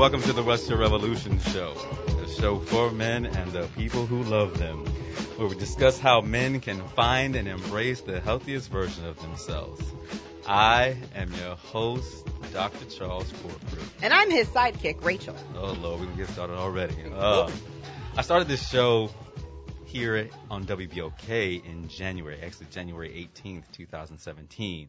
[0.00, 1.76] Welcome to the What's Your Revolution Show,
[2.24, 4.86] a show for men and the people who love them,
[5.36, 9.84] where we discuss how men can find and embrace the healthiest version of themselves.
[10.46, 12.86] I am your host, Dr.
[12.86, 13.82] Charles Corprew.
[14.00, 15.36] And I'm his sidekick, Rachel.
[15.54, 16.96] Oh, Lord, we can get started already.
[17.14, 17.50] Uh,
[18.16, 19.10] I started this show
[19.84, 24.88] here on WBOK in January, actually January 18th, 2017.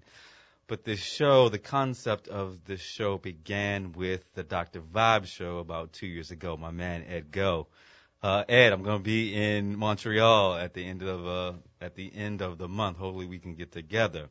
[0.71, 4.79] But this show, the concept of this show began with the Dr.
[4.79, 6.55] Vibe show about two years ago.
[6.55, 7.67] My man Ed Go.
[8.23, 12.41] Uh, Ed, I'm to be in Montreal at the end of uh, at the end
[12.41, 12.99] of the month.
[12.99, 14.29] Hopefully, we can get together.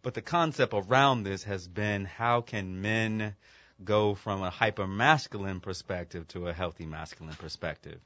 [0.00, 3.34] But the concept around this has been how can men
[3.82, 8.00] go from a hyper masculine perspective to a healthy masculine perspective.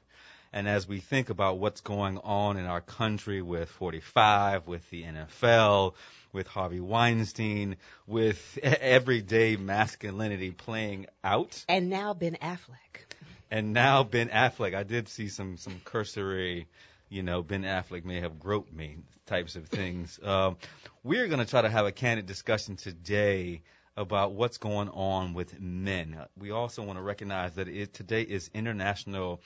[0.55, 5.03] And as we think about what's going on in our country with 45, with the
[5.03, 5.95] NFL,
[6.31, 7.75] with Harvey Weinstein,
[8.07, 11.65] with everyday masculinity playing out.
[11.67, 13.03] And now Ben Affleck.
[13.51, 14.73] And now Ben Affleck.
[14.73, 16.67] I did see some some cursory,
[17.09, 20.17] you know, Ben Affleck may have groped me types of things.
[20.25, 20.55] Um,
[21.03, 23.61] we're going to try to have a candid discussion today
[23.97, 26.17] about what's going on with men.
[26.37, 29.41] We also want to recognize that it, today is International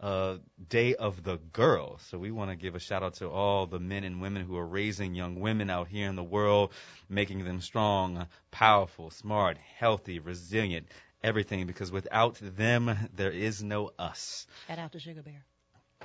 [0.00, 0.36] uh,
[0.68, 1.98] Day of the Girl.
[2.10, 4.56] So we want to give a shout out to all the men and women who
[4.56, 6.72] are raising young women out here in the world,
[7.08, 10.86] making them strong, powerful, smart, healthy, resilient,
[11.22, 11.66] everything.
[11.66, 14.46] Because without them, there is no us.
[14.68, 15.44] Shout out to Sugar Bear.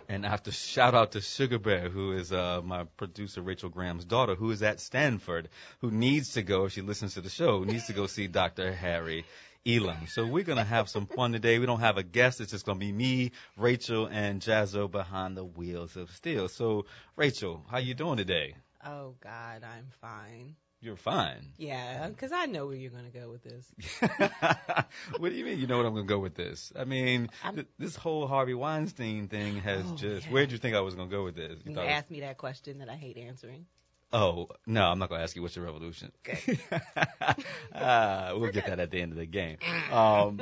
[0.10, 3.70] And I have to shout out to Sugar Bear, who is uh, my producer Rachel
[3.70, 5.50] Graham's daughter, who is at Stanford,
[5.80, 8.74] who needs to go, if she listens to the show, needs to go see Dr.
[8.74, 9.24] Harry
[9.66, 10.08] Elam.
[10.08, 11.58] So we're going to have some fun today.
[11.60, 12.42] We don't have a guest.
[12.42, 16.50] It's just going to be me, Rachel, and Jazzo behind the wheels of steel.
[16.50, 18.56] So, Rachel, how you doing today?
[18.86, 20.56] Oh, God, I'm fine.
[20.82, 21.54] You're fine.
[21.58, 23.72] Yeah, because I know where you're going to go with this.
[25.18, 26.74] what do you mean you know what I'm going to go with this?
[26.78, 30.26] I mean, th- this whole Harvey Weinstein thing has Oh, just.
[30.28, 30.34] yeah.
[30.34, 31.58] Where did you think I was going to go with this?
[31.64, 33.66] You thought it was- asked me that question that I hate answering.
[34.14, 36.12] Oh no, I'm not going to ask you what's your revolution.
[37.74, 39.58] uh, we'll get that at the end of the game.
[39.92, 40.40] Um,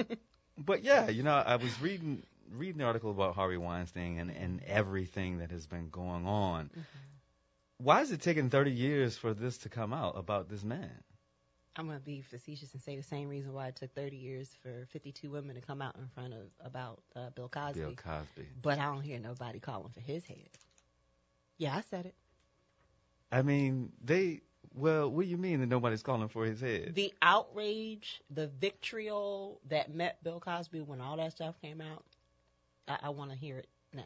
[0.58, 4.62] but yeah, you know, I was reading reading the article about Harvey Weinstein and and
[4.66, 6.70] everything that has been going on.
[7.78, 11.04] Why is it taking 30 years for this to come out about this man?
[11.76, 14.54] I'm going to be facetious and say the same reason why it took 30 years
[14.62, 17.80] for 52 women to come out in front of about uh, Bill Cosby.
[17.80, 18.48] Bill Cosby.
[18.62, 20.50] But I don't hear nobody calling for his head.
[21.58, 22.16] Yeah, I said it.
[23.32, 24.42] I mean, they.
[24.74, 26.94] Well, what do you mean that nobody's calling for his head?
[26.96, 32.06] The outrage, the vitriol that met Bill Cosby when all that stuff came out,
[32.88, 34.04] I, I want to hear it now.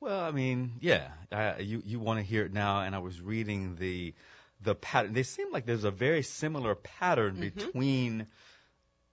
[0.00, 3.20] Well, I mean, yeah, uh, you you want to hear it now, and I was
[3.20, 4.14] reading the
[4.62, 5.12] the pattern.
[5.12, 8.26] They seem like there's a very similar pattern between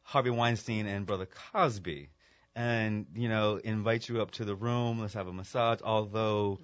[0.04, 2.10] Harvey Weinstein and Brother Cosby,
[2.56, 5.80] and you know, invite you up to the room, let's have a massage.
[5.84, 6.60] Although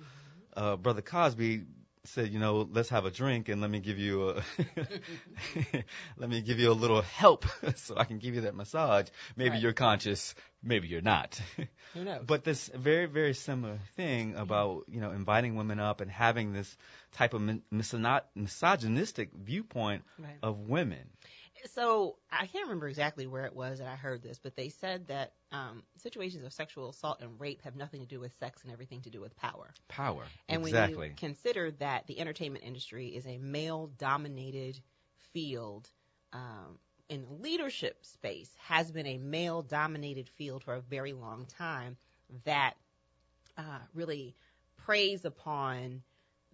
[0.56, 1.64] uh, Brother Cosby
[2.06, 4.44] said, you know, let's have a drink and let me give you a
[6.18, 9.08] let me give you a little help so I can give you that massage.
[9.36, 9.62] Maybe Right.
[9.62, 11.40] you're conscious, maybe you're not.
[11.94, 12.24] Who knows?
[12.28, 16.76] But this very, very similar thing about, you know, inviting women up and having this
[17.14, 20.38] type of min- misogynistic viewpoint Right.
[20.42, 21.10] of women.
[21.72, 25.08] So I can't remember exactly where it was that I heard this, but they said
[25.08, 28.72] that um, situations of sexual assault and rape have nothing to do with sex and
[28.72, 29.74] everything to do with power.
[29.88, 30.24] Power.
[30.50, 30.98] And exactly.
[30.98, 34.80] when you consider that the entertainment industry is a male-dominated
[35.34, 35.90] field,
[36.34, 36.80] um,
[37.10, 41.98] in leadership space has been a male-dominated field for a very long time
[42.46, 42.74] that
[43.58, 44.36] uh, really
[44.78, 46.02] preys upon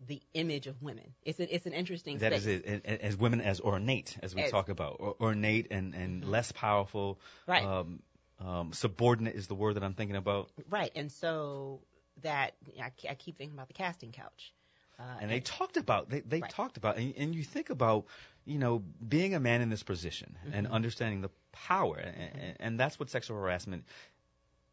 [0.08, 1.14] the image of women.
[1.24, 2.66] It's a, it's an interesting that is it.
[2.66, 6.26] And- and As women as ornate, as we As- talk about, or, ornate and, and
[6.26, 7.20] less powerful.
[7.48, 7.64] Right.
[7.66, 8.02] Um,
[8.40, 10.50] um, subordinate is the word that I'm thinking about.
[10.70, 11.82] Right, and so
[12.22, 14.54] that I, I keep thinking about the casting couch.
[14.98, 16.50] Uh, and they talked about they, they Right.
[16.52, 18.06] talked about and, and you think about
[18.46, 20.74] you know being a man in this position and Mm-hmm.
[20.74, 23.86] understanding the power and, and that's what sexual harassment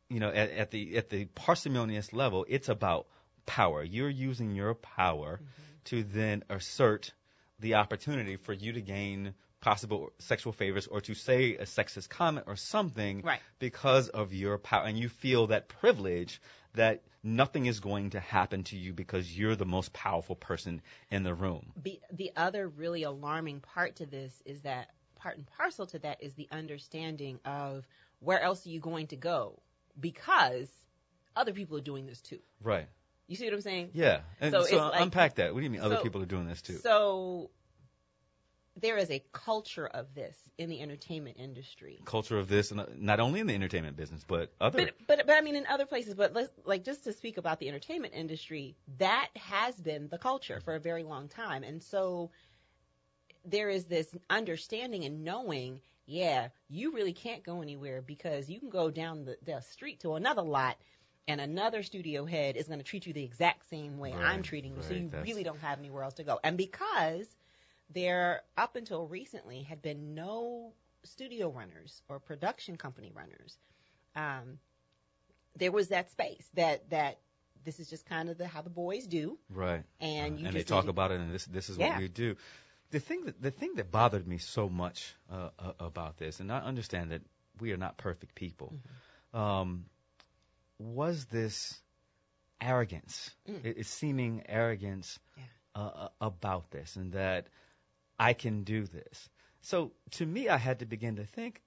[0.09, 3.07] you know at, at the at the parsimonious level it's about
[3.47, 5.63] power you're using your power Mm-hmm.
[5.85, 7.13] to then assert
[7.61, 12.47] the opportunity for you to gain possible sexual favors or to say a sexist comment
[12.49, 13.41] or something Right.
[13.59, 16.41] because of your power and you feel that privilege
[16.75, 21.23] that nothing is going to happen to you because you're the most powerful person in
[21.23, 21.73] the room.
[21.83, 26.23] be, the other really alarming part to this is that part and parcel to that
[26.23, 27.87] is the understanding of
[28.21, 29.59] where else are you going to go
[29.99, 30.69] because
[31.35, 32.39] other people are doing this too.
[32.63, 32.87] Right.
[33.27, 33.91] You see what I'm saying?
[33.93, 34.21] Yeah.
[34.41, 35.53] And So so, it's like- unpack that.
[35.53, 36.79] What do you mean other so- people are doing this too?
[36.79, 37.51] So
[38.77, 41.99] there is a culture of this in the entertainment industry.
[42.05, 44.85] Culture of this, and uh, not only in the entertainment business, but other.
[44.85, 46.15] But, but but I mean in other places.
[46.15, 50.61] But let's, like just to speak about the entertainment industry, that has been the culture
[50.61, 52.31] for a very long time, and so
[53.45, 55.81] there is this understanding and knowing.
[56.09, 60.15] Yeah, you really can't go anywhere because you can go down the, the street to
[60.15, 60.77] another lot
[61.29, 64.43] and another studio head is going to treat you the exact same way Right, I'm
[64.43, 64.83] treating you.
[64.83, 66.39] so you really don't have anywhere else to go.
[66.45, 67.27] And because
[67.93, 70.73] there, up until recently, had been no
[71.05, 73.59] studio runners or production company runners,
[74.15, 74.59] um,
[75.57, 77.19] there was that space that that
[77.65, 79.83] this is just kind of the how the boys do, right.
[80.01, 81.91] and Uh, you and they just talk to- about it, and this this is Yeah.
[81.91, 82.37] what we do.
[82.91, 86.53] The thing that the thing that bothered me so much uh, uh, about this, and
[86.53, 87.23] I understand that
[87.61, 88.75] we are not perfect people,
[89.35, 89.39] Mm-hmm.
[89.39, 89.87] um,
[90.79, 91.81] was this
[92.61, 93.65] arrogance, Mm.
[93.65, 95.45] it, it's seeming arrogance Yeah.
[95.75, 97.49] uh, uh, about this, and that
[98.19, 99.29] I can do this.
[99.63, 101.63] So to me, I had to begin to think.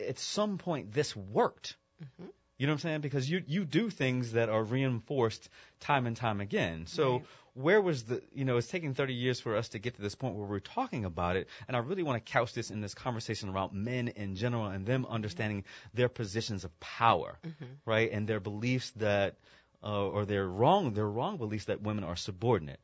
[0.00, 1.76] At some point, this worked.
[2.02, 2.32] Mhm.
[2.56, 3.00] You know what I'm saying?
[3.00, 5.48] Because you you do things that are reinforced
[5.80, 6.86] time and time again.
[6.86, 7.26] So Right.
[7.54, 10.14] where was the you know it's taking 30 years for us to get to this
[10.14, 12.94] point where we're talking about it, and I really want to couch this in this
[12.94, 15.64] conversation around men in general and them understanding
[15.94, 17.38] their positions of power,
[17.86, 19.36] right, and their beliefs that
[19.82, 22.80] uh, or their wrong their wrong beliefs that women are subordinate.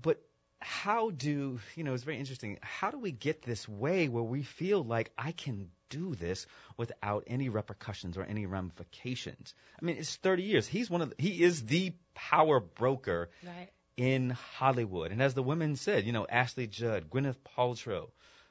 [0.00, 0.22] But
[0.66, 1.94] how do you know?
[1.94, 2.58] It's very interesting.
[2.60, 6.44] How do we get this way where we feel like I can do this
[6.76, 9.54] without any repercussions or any ramifications?
[9.80, 10.66] I mean, it's 30 years.
[10.66, 13.68] He's one of the, he is the power broker right.
[13.96, 18.08] in Hollywood, and as the women said, you know, Ashley Judd, Gwyneth Paltrow,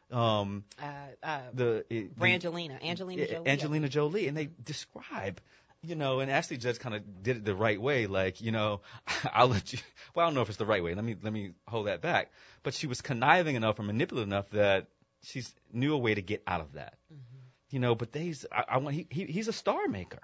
[0.09, 0.85] um, Uh,
[1.21, 3.49] uh, the, the Brangelina, Angelina Jolie.
[3.49, 5.41] Angelina Jolie, and they describe,
[5.85, 8.81] you know, and Ashley Judd kind of did it the right way, like, you know,
[9.33, 9.79] I'll let you.
[10.13, 10.93] Well, I don't know if it's the right way.
[10.95, 12.31] Let me let me hold that back.
[12.63, 14.87] But she was conniving enough or manipulative enough that
[15.23, 15.43] she
[15.73, 16.95] knew a way to get out of that.
[17.13, 17.37] Mm-hmm.
[17.71, 20.19] You know, but they's I, I want he, he he's a star maker.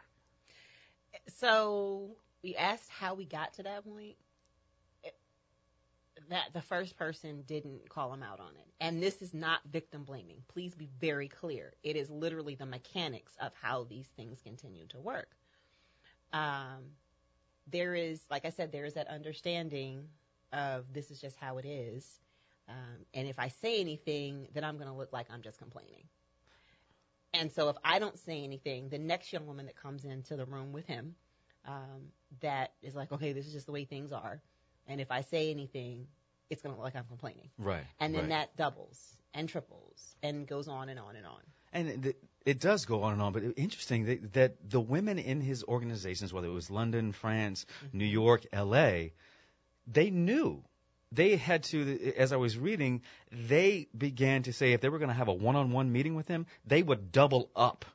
[1.28, 4.16] So we asked how we got to that point.
[5.04, 5.16] It-
[6.30, 8.68] That the first person didn't call him out on it.
[8.80, 10.44] And this is not victim blaming.
[10.48, 11.74] Please be very clear.
[11.84, 15.30] It is literally the mechanics of how these things continue to work.
[16.34, 16.96] Um,
[17.68, 20.08] there is, like I said, there is that understanding
[20.52, 22.20] of this is just how it is.
[22.68, 26.04] Um, and if I say anything, then I'm going to look like I'm just complaining.
[27.34, 30.46] And so if I don't say anything, the next young woman that comes into the
[30.46, 31.16] room with him,
[31.66, 32.12] um,
[32.42, 34.42] that is like, okay, this is just the way things are.
[34.88, 36.08] And if I say anything,
[36.50, 37.50] it's going to look like I'm complaining.
[37.58, 37.86] Right.
[38.00, 38.30] And then right.
[38.30, 41.42] that doubles and triples and goes on and on and on.
[41.72, 45.42] And it, it does go on and on, but interesting that, that the women in
[45.42, 47.98] his organizations, whether it was London, France, mm-hmm.
[47.98, 49.14] New York, L.A.,
[49.88, 50.64] they knew.
[51.12, 53.02] They had to, as I was reading,
[53.32, 56.46] they began to say if they were going to have a one-on-one meeting with him,
[56.66, 57.86] they would double up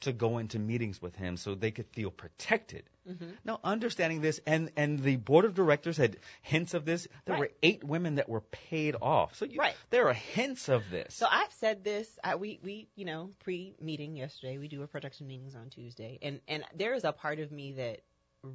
[0.00, 2.84] to go into meetings with him so they could feel protected.
[3.08, 3.30] Mm-hmm.
[3.44, 7.06] Now, understanding this, and and the board of directors had hints of this.
[7.24, 9.74] There were eight women that were paid off, so you, Right.
[9.90, 11.14] there are hints of this.
[11.14, 12.08] So I've said this.
[12.22, 14.58] I, we we you know pre-meeting yesterday.
[14.58, 17.72] We do our production meetings on Tuesday, and and there is a part of me
[17.72, 18.00] that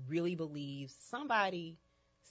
[0.08, 1.78] really believes somebody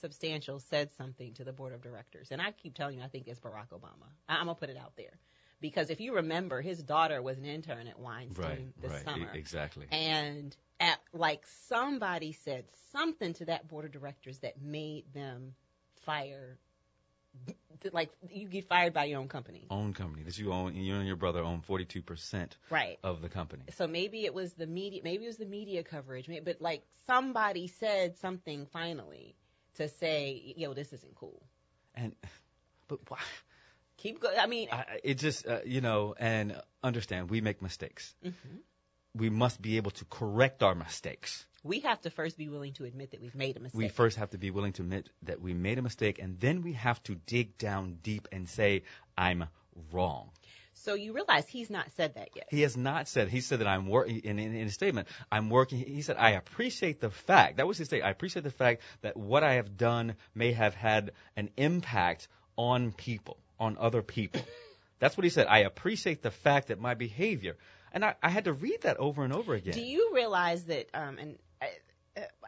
[0.01, 3.27] substantial said something to the board of directors, and I keep telling you, I think
[3.27, 4.07] it's Barack Obama.
[4.27, 5.19] I, I'm gonna put it out there
[5.61, 9.03] because if you remember, his daughter was an intern at Weinstein right, this right, e-
[9.03, 9.85] summer, exactly.
[9.91, 15.55] and at like somebody said something to that board of directors that made them
[16.01, 16.57] fire.
[17.91, 21.05] Like you get fired by your own company, own company that you own, you and
[21.05, 22.97] your brother own 42% right?
[23.03, 23.63] of the company.
[23.75, 26.83] so maybe it was the media maybe it was the media coverage maybe, but like
[27.05, 29.35] somebody said something finally
[29.75, 31.43] to say yo this isn't cool
[31.93, 32.15] And,
[32.87, 33.19] but why?
[33.97, 38.13] Keep going i mean I, it just, uh, you know, and understand we make mistakes.
[38.23, 38.33] mhm.
[39.17, 41.45] We must be able to correct our mistakes.
[41.63, 44.17] we have to first be willing to admit that we've made a mistake We first
[44.17, 47.01] have to be willing to admit that we made a mistake, and then we have
[47.03, 48.83] to dig down deep and say,
[49.17, 49.45] I'm
[49.91, 50.31] wrong.
[50.73, 53.29] so you realize he's not said that yet He has not said.
[53.29, 55.07] He said that I'm working in, in, in his statement.
[55.31, 55.79] I'm working.
[55.79, 57.57] He said I appreciate the fact.
[57.57, 58.07] That was his statement.
[58.09, 62.91] I appreciate the fact that what I have done may have had an impact on
[62.91, 64.41] people, on other people.
[64.99, 65.47] That's what he said.
[65.47, 67.57] I appreciate the fact that my behavior,
[67.91, 69.73] and I, I had to read that over and over again.
[69.73, 71.67] do you realize that um and I,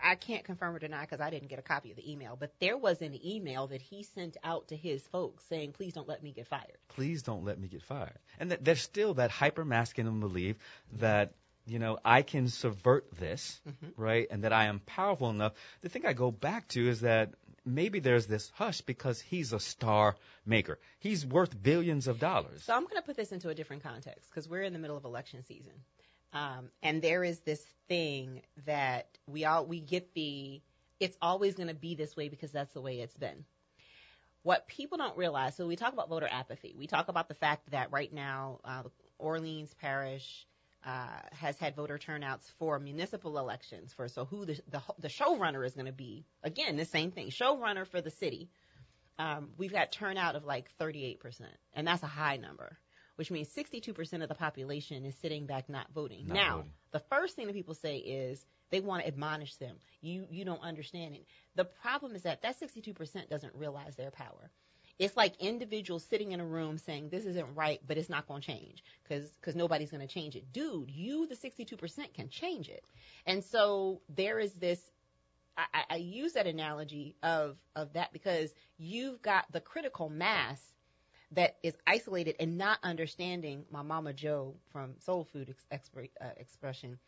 [0.01, 2.53] I can't confirm or deny because I didn't get a copy of the email, but
[2.59, 6.23] there was an email that he sent out to his folks saying, "Please don't let
[6.23, 8.17] me get fired." Please don't let me get fired.
[8.39, 10.55] And that there's still that hyper masculine belief
[10.99, 11.33] that
[11.65, 14.01] you know I can subvert this, Mm-hmm.
[14.01, 15.53] right, and that I am powerful enough.
[15.81, 17.33] The thing I go back to is that
[17.67, 20.79] maybe there's this hush because he's a star maker.
[20.99, 22.63] He's worth billions of dollars.
[22.63, 24.97] So I'm going to put this into a different context because we're in the middle
[24.97, 25.73] of election season,
[26.33, 30.61] um, and there is this thing that we all we get the
[30.99, 33.45] it's always going to be this way because that's the way it's been.
[34.43, 36.73] What people don't realize, so we talk about voter apathy.
[36.77, 38.83] We talk about the fact that right now, uh,
[39.19, 40.47] Orleans Parish
[41.33, 43.93] has had voter turnouts for municipal elections.
[43.93, 46.25] For so who the the, the showrunner is going to be.
[46.43, 47.29] Again, the same thing.
[47.29, 48.49] Showrunner for the city.
[49.19, 51.17] Um, we've got turnout of like 38%,
[51.73, 52.77] and that's a high number,
[53.15, 56.27] which means 62% of the population is sitting back not voting.
[56.27, 56.71] Not now, voting.
[56.91, 59.75] the first thing that people say is they want to admonish them.
[60.01, 61.25] You you don't understand it.
[61.55, 64.51] The problem is that that 62% doesn't realize their power.
[64.99, 68.41] It's like individuals sitting in a room saying this isn't right, but it's not going
[68.41, 70.51] to change because because nobody's going to change it.
[70.51, 72.83] Dude, you the 62% can change it.
[73.25, 74.91] And so there is this
[75.57, 80.73] I, I- use that analogy of of that because you've got the critical mass
[81.31, 86.29] that is isolated and not understanding my mama Joe from Soul Food ex- expre- uh,
[86.37, 86.99] expression.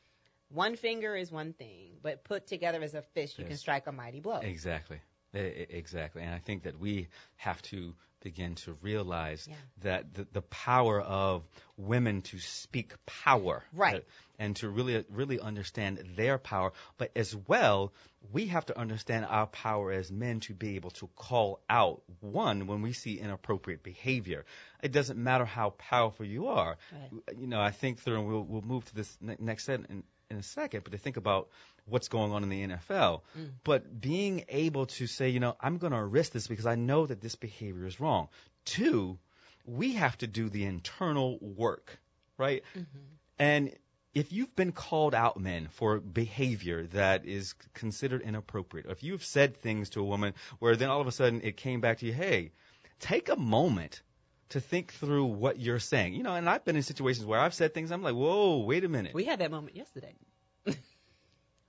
[0.49, 3.91] One finger is one thing, but put together as a fist, you can strike a
[3.91, 4.39] mighty blow.
[4.39, 4.99] Exactly.
[5.33, 6.23] Exactly.
[6.23, 7.07] And I think that we
[7.37, 9.55] have to begin to realize Yeah.
[9.81, 11.43] that the, the power of
[11.77, 13.63] women to speak power.
[13.73, 13.95] Right.
[13.95, 13.99] uh,
[14.41, 16.71] and to really, really understand their power.
[16.97, 17.91] But as well,
[18.31, 22.65] we have to understand our power as men to be able to call out, one,
[22.65, 24.45] when we see inappropriate behavior.
[24.81, 26.77] It doesn't matter how powerful you are.
[26.91, 27.37] Right.
[27.37, 30.03] You know, I think through, and we'll, we'll move to this ne- next set in,
[30.29, 31.49] in a second, but to think about
[31.89, 33.21] what's going on in the NFL.
[33.37, 33.51] Mm.
[33.63, 37.05] But being able to say, you know, I'm going to risk this because I know
[37.05, 38.29] that this behavior is wrong.
[38.65, 39.17] Two,
[39.65, 41.99] we have to do the internal work,
[42.37, 42.63] right?
[42.75, 42.99] Mm-hmm.
[43.39, 43.73] And
[44.13, 49.23] if you've been called out, men, for behavior that is considered inappropriate, or if you've
[49.23, 52.05] said things to a woman where then all of a sudden it came back to
[52.05, 52.51] you, hey,
[52.99, 54.01] take a moment
[54.49, 56.15] to think through what you're saying.
[56.15, 58.83] You know, and I've been in situations where I've said things, I'm like, whoa, wait
[58.83, 59.13] a minute.
[59.13, 60.15] We had that moment yesterday.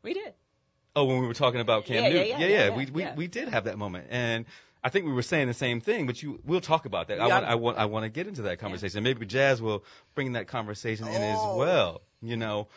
[0.03, 0.35] We did.
[0.97, 2.29] Oh, when we were talking about Cam Yeah, yeah, Newton.
[2.29, 4.07] yeah, yeah, yeah, yeah, we, we, we did have that moment.
[4.11, 4.45] And
[4.83, 7.21] I think we were saying the same thing, but you, we'll talk about that.
[7.21, 9.03] I want, I want, I want to get into that conversation.
[9.05, 11.57] Maybe Jazz will bring that conversation in as Oh.
[11.59, 12.69] well, you know.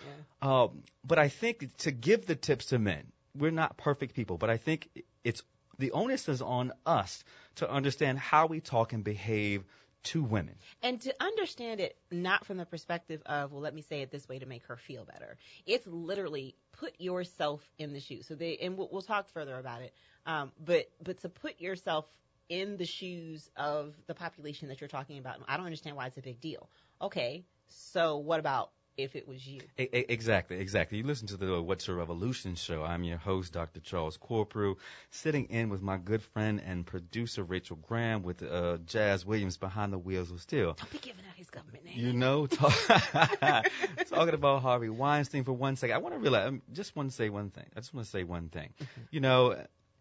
[0.41, 3.03] Um, but I think to give the tips to men,
[3.35, 4.89] we're not perfect people, but I think
[5.23, 5.41] it's,
[5.79, 7.23] the onus is on us
[7.55, 9.63] to understand how we talk and behave
[10.03, 10.55] to women.
[10.81, 14.27] And to understand it not from the perspective of, well, let me say it this
[14.27, 15.37] way to make her feel better.
[15.65, 18.27] It's literally put yourself in the shoes.
[18.27, 19.93] So they, and we'll, we'll talk further about it.
[20.25, 22.05] Um, but, but to put yourself
[22.49, 26.17] in the shoes of the population that you're talking about, I don't understand why it's
[26.17, 26.69] a big deal.
[27.01, 27.45] Okay.
[27.67, 29.61] So what about if it was you?
[29.77, 30.97] Exactly, exactly.
[30.99, 32.83] You listen to the What's Your Revolution show.
[32.83, 33.79] I'm your host, Dr.
[33.79, 34.75] Charles Corprew,
[35.09, 39.93] sitting in with my good friend and producer, Rachel Graham, with uh, Jazz Williams behind
[39.93, 40.73] the wheels of steel.
[40.73, 41.97] Don't be giving out his government name.
[41.97, 42.73] You know, talk,
[44.09, 45.95] talking about Harvey Weinstein for one second.
[45.95, 47.65] I want to realize, um, just want to say one thing.
[47.75, 48.73] I just want to say one thing.
[49.11, 49.55] You know,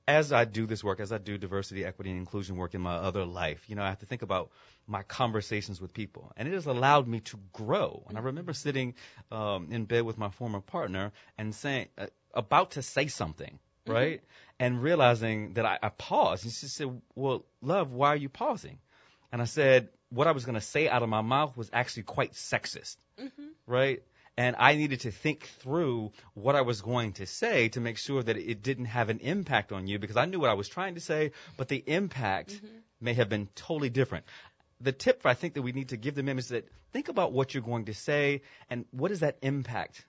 [0.07, 2.95] as I do this work, as I do diversity, equity, and inclusion work in my
[2.95, 4.51] other life, you know, I have to think about
[4.87, 8.05] my conversations with people, and it has allowed me to grow.
[8.09, 8.95] And I remember sitting
[9.31, 14.23] um, in bed with my former partner and saying, uh, about to say something, right,
[14.59, 16.45] and realizing that I, I paused.
[16.45, 18.79] And she said, "Well, love, why are you pausing?"
[19.31, 22.03] And I said, what I was going to say out of my mouth was actually
[22.03, 22.97] quite sexist,
[23.67, 24.03] right?
[24.37, 28.23] And I needed to think through what I was going to say to make sure
[28.23, 30.95] that it didn't have an impact on you because I knew what I was trying
[30.95, 32.67] to say, but the impact mm-hmm.
[33.01, 34.25] may have been totally different.
[34.81, 37.33] The tip I think that we need to give the men is that think about
[37.33, 40.05] what you're going to say and what is that impact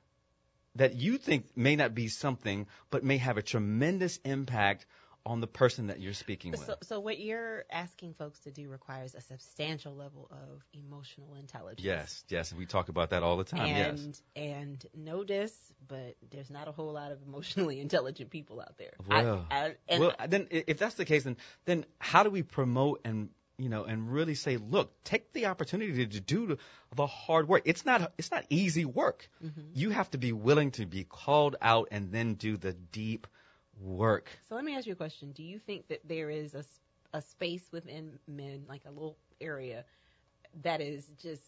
[0.75, 4.85] that you think may not be something, but may have a tremendous impact
[5.25, 6.65] on the person that you're speaking with.
[6.65, 11.85] So, so what you're asking folks to do requires a substantial level of emotional intelligence.
[11.85, 13.67] Yes, yes, we talk about that all the time.
[13.67, 13.99] yes.
[13.99, 15.53] and and know this,
[15.87, 18.93] but there's not a whole lot of emotionally intelligent people out there.
[19.07, 23.01] Well, I, and well, then if that's the case, then then how do we promote
[23.05, 26.57] and you know and really say, look, take the opportunity to do the,
[26.95, 27.61] the hard work.
[27.63, 29.29] It's not it's not easy work.
[29.43, 29.61] Mm-hmm.
[29.73, 33.27] You have to be willing to be called out and then do the deep
[33.83, 34.29] work.
[34.49, 36.63] so let me ask you a question: Do you think that there is a
[37.15, 39.85] a space within men, like a little area,
[40.63, 41.41] that is just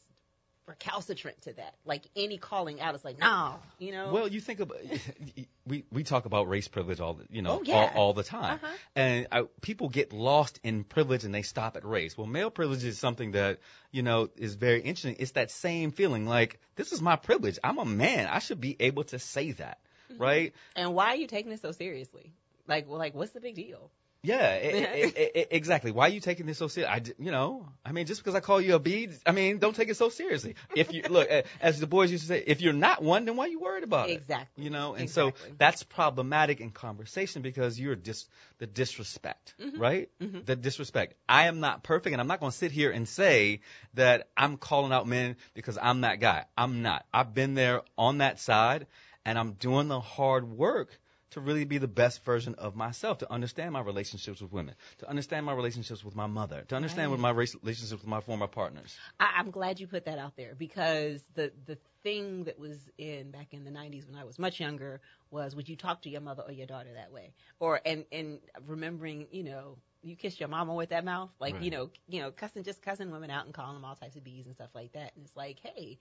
[0.68, 1.76] recalcitrant to that?
[1.86, 4.12] Like any calling out is like, no, you know.
[4.12, 4.78] Well, you think about
[5.66, 7.74] we we talk about race privilege all the, you know Oh, yeah.
[7.76, 8.74] all, all the time, Uh-huh.
[8.96, 12.18] and I, people get lost in privilege and they stop at race.
[12.18, 13.60] Well, male privilege is something that
[13.92, 15.16] you know is very interesting.
[15.20, 17.58] It's that same feeling like this is my privilege.
[17.64, 18.28] I'm a man.
[18.28, 19.80] I should be able to say that,
[20.12, 20.22] Mm-hmm.
[20.22, 20.54] right?
[20.76, 22.34] and why are you taking this so seriously?
[22.68, 23.92] Like, well, like, what's the big deal?
[24.24, 25.92] Yeah, e- e- e- exactly.
[25.92, 26.92] Why are you taking this so serious?
[26.92, 29.76] I, you know, I mean, just because I call you a bee, I mean, don't
[29.76, 30.56] take it so seriously.
[30.76, 31.30] If you look,
[31.62, 33.84] as the boys used to say, if you're not one, then why are you worried
[33.84, 34.14] about it?
[34.14, 34.64] Exactly.
[34.64, 35.34] You know, and Exactly.
[35.50, 38.26] so that's problematic in conversation because you're dis
[38.58, 39.80] the disrespect, Mm-hmm.
[39.80, 40.10] right?
[40.20, 41.14] The disrespect.
[41.30, 43.62] I am not perfect, and I'm not going to sit here and say
[43.94, 46.46] that I'm calling out men because I'm that guy.
[46.58, 47.06] I'm not.
[47.14, 48.88] I've been there on that side,
[49.26, 51.00] and I'm doing the hard work
[51.32, 55.10] to really be the best version of myself, to understand my relationships with women, to
[55.10, 58.96] understand my relationships with my mother, to understand with my relationships with my former partners.
[59.20, 63.32] I, I'm glad you put that out there because the the thing that was in
[63.32, 65.02] back in the 90s when I was much younger
[65.32, 68.40] was would you talk to your mother or your daughter that way or and and
[68.68, 71.64] remembering you know you kiss your mama with that mouth like Right.
[71.64, 74.24] you know you know cussing just cussing women out and calling them all types of
[74.24, 75.98] bees and stuff like that and it's like hey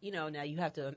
[0.00, 0.96] you know now you have to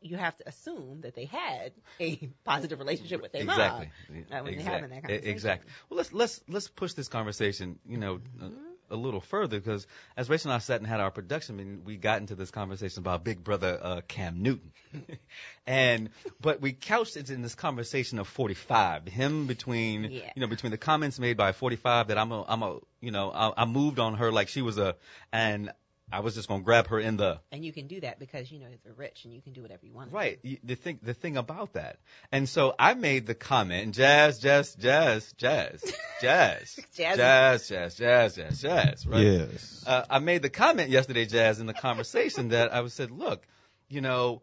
[0.00, 3.90] you have to assume that they had a positive relationship with their exactly.
[4.08, 4.56] mom uh, when exactly.
[4.56, 5.30] they're having that conversation.
[5.30, 5.70] Exactly.
[5.88, 10.28] Well, let's let's let's push this conversation, you know, a, a little further because as
[10.28, 13.24] Rachel and I sat and had our production meeting, we got into this conversation about
[13.24, 14.72] Big Brother uh, Cam Newton,
[15.66, 20.30] and but we couched it in this conversation of 45, him between Yeah.
[20.34, 23.30] you know between the comments made by 45 that I'm a I'm a you know
[23.30, 24.96] I, I moved on her like she was a
[25.32, 25.70] and
[26.10, 28.60] I was just gonna grab her in the and you can do that because you
[28.60, 30.38] know they're rich and you can do whatever you want Right.
[30.62, 31.98] The thing, the thing about that.
[32.30, 35.82] And so I made the comment, jazz, jazz, jazz, jazz,
[36.20, 37.16] jazz, Jazz.
[37.16, 39.20] jazz, jazz, jazz, jazz, jazz, right?
[39.20, 39.84] Yes.
[39.86, 43.42] Uh, I made the comment yesterday, Jazz, in the conversation that I was said, look,
[43.88, 44.42] you know,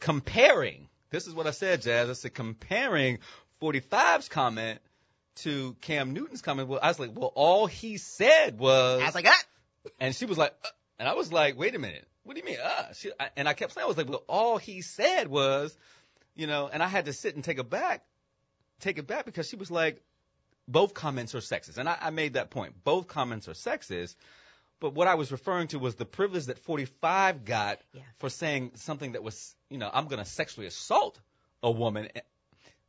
[0.00, 2.08] comparing, this is what I said, Jazz.
[2.08, 3.18] I said comparing
[3.60, 4.80] 45's comment
[5.36, 6.68] to Cam Newton's comment.
[6.68, 9.42] Well, I was like, well, all he said was, I was like, ah!
[9.98, 12.46] and she was like, uh, and I was like, wait a minute, what do you
[12.46, 12.58] mean?
[12.62, 15.76] Uh, she, and I kept saying, I was like, well, all he said was,
[16.34, 18.04] you know, and I had to sit and take it back,
[18.80, 20.02] take it back because she was like,
[20.66, 22.72] both comments are sexist, and I, I made that point.
[22.84, 24.16] Both comments are sexist,
[24.80, 28.00] but what I was referring to was the privilege that 45 got Yeah.
[28.18, 31.20] for saying something that was, you know, I'm going to sexually assault
[31.62, 32.08] a woman.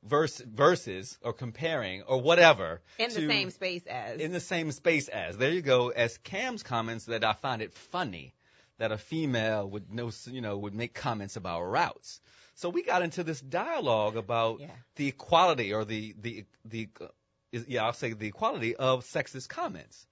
[0.08, 4.72] Versus, versus or comparing or whatever in the to- same space as in the same
[4.72, 5.36] space as.
[5.38, 5.90] There you go.
[5.90, 8.36] As Cam's comments that I find it funny
[8.78, 12.22] that a female would know, you know, would make comments about routes.
[12.54, 14.68] So we got into this dialogue about Yeah.
[14.96, 17.08] the equality or the the the uh,
[17.52, 20.06] is, yeah, I'll say the equality of sexist comments.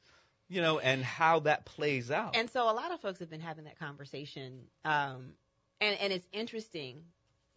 [0.50, 2.36] You know, and how that plays out.
[2.36, 5.34] And so a lot of folks have been having that conversation, um,
[5.82, 7.04] and and it's interesting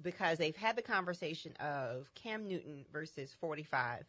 [0.03, 4.05] because they've had the conversation of Cam Newton versus 45,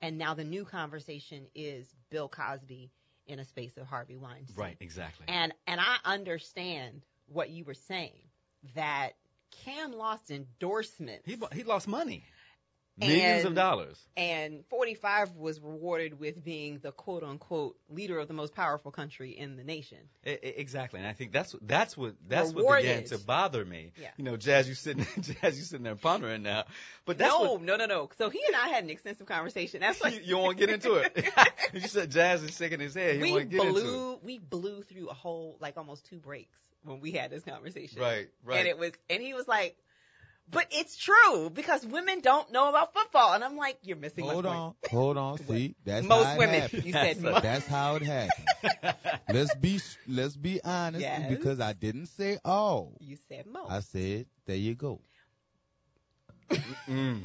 [0.00, 2.90] and now the new conversation is Bill Cosby
[3.26, 4.56] in a space of Harvey Weinstein.
[4.56, 5.26] right, exactly.
[5.28, 8.28] And and I understand what you were saying
[8.74, 9.10] that
[9.64, 12.24] Cam lost endorsement he he lost money.
[12.98, 13.98] Millions of dollars.
[14.16, 19.30] and 45 was rewarded with being the quote unquote leader of the most powerful country
[19.30, 19.98] in the nation.
[20.26, 23.64] I- I- exactly, and I think that's what that's what that's what began to bother
[23.64, 23.92] me.
[24.00, 24.10] Yeah.
[24.18, 26.64] You know, Jazz, you sitting Jazz, you sitting there pondering now,
[27.06, 28.10] but that's no, what no, no, no.
[28.18, 29.80] So he and I had an extensive conversation.
[29.80, 31.32] That's you, you want to get into it.
[31.72, 33.16] you said Jazz is shaking his head.
[33.16, 34.18] You we want to into blew.
[34.22, 38.00] We blew through a whole like almost two breaks when we had this conversation.
[38.00, 38.58] Right, right.
[38.58, 39.76] And it was, and he was like,
[40.50, 44.44] "But it's true because women don't know about football." And I'm like, "You're missing Hold
[44.44, 45.38] my point." on, hold on.
[45.48, 46.60] See, that's Most how it women.
[46.60, 46.84] happens.
[46.86, 47.42] You said That's most.
[47.42, 48.94] That's how it happens.
[49.32, 51.28] let's be let's be honest, Yes.
[51.30, 52.96] because I didn't say all.
[53.00, 53.70] You said most.
[53.70, 55.00] I said there you go.
[56.88, 57.22] mm.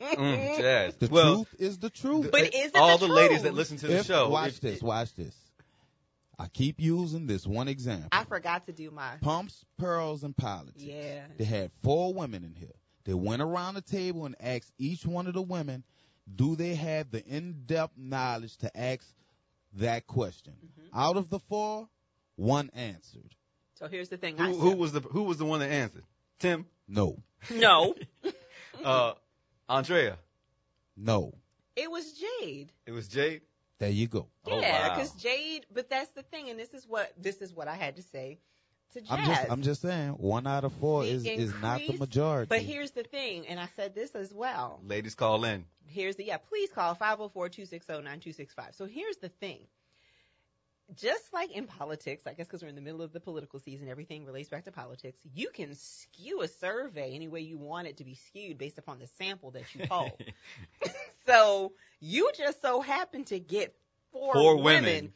[0.00, 0.94] Mm, Jazz.
[0.96, 2.30] The well, truth is the truth.
[2.30, 4.60] But is it all the the ladies that listen to the If- show, watch if-
[4.60, 5.34] this, watch this.
[6.38, 8.08] I keep using this one example.
[8.12, 9.16] I forgot to do my.
[9.20, 10.82] Pumps, pearls, and politics.
[10.82, 11.22] Yeah.
[11.38, 12.74] They had four women in here.
[13.04, 15.84] They went around the table and asked each one of the women,
[16.34, 19.06] do they have the in-depth knowledge to ask
[19.74, 20.54] that question?
[20.54, 20.98] Mm-hmm.
[20.98, 21.88] Out of the four,
[22.36, 23.34] one answered.
[23.78, 24.36] So here's the thing.
[24.38, 26.04] Who, who was the who was the one that answered?
[26.38, 27.18] Tim, No,
[27.50, 27.94] no,
[28.84, 29.14] uh,
[29.68, 30.16] Andrea.
[30.96, 31.34] no.
[31.76, 32.72] it was Jade.
[32.86, 33.42] It was Jade.
[33.84, 34.28] There you go.
[34.46, 34.94] Oh, yeah, wow.
[34.94, 35.66] because Jade.
[35.70, 38.38] But that's the thing, and this is what this is what I had to say
[38.94, 39.10] to Jazz.
[39.10, 42.48] I'm just I'm just saying one out of four The is is not the majority.
[42.48, 44.80] But here's the thing, and I said this as well.
[44.86, 45.66] Ladies, call in.
[45.86, 46.38] Here's the yeah.
[46.38, 48.74] Please call 504-260-9265.
[48.74, 49.60] So here's the thing.
[50.96, 53.88] Just like in politics, I guess because we're in the middle of the political season,
[53.88, 55.18] everything relates back to politics.
[55.34, 58.98] You can skew a survey any way you want it to be skewed based upon
[58.98, 60.18] the sample that you poll.
[61.26, 63.74] So you just so happen to get
[64.12, 65.12] four, Four women, women.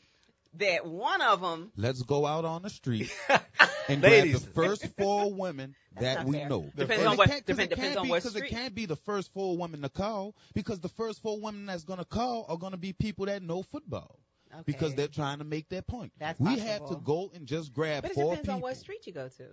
[0.55, 1.71] that one of them.
[1.77, 3.15] Let's go out on the street
[3.89, 4.33] and Ladies.
[4.33, 6.49] grab the first four women that we fair.
[6.49, 6.71] know.
[6.77, 8.47] Depends And on what- can't- 'cause depend- it depends can't on be- what 'cause street.
[8.47, 11.85] it can't be the first four women to call because the first four women that's
[11.85, 14.19] going to call are going to be people that know football
[14.53, 14.63] Okay.
[14.65, 16.13] because they're trying to make their point.
[16.19, 18.55] That's we had to go and just grab But it four depends people.
[18.55, 19.45] on what street you go to.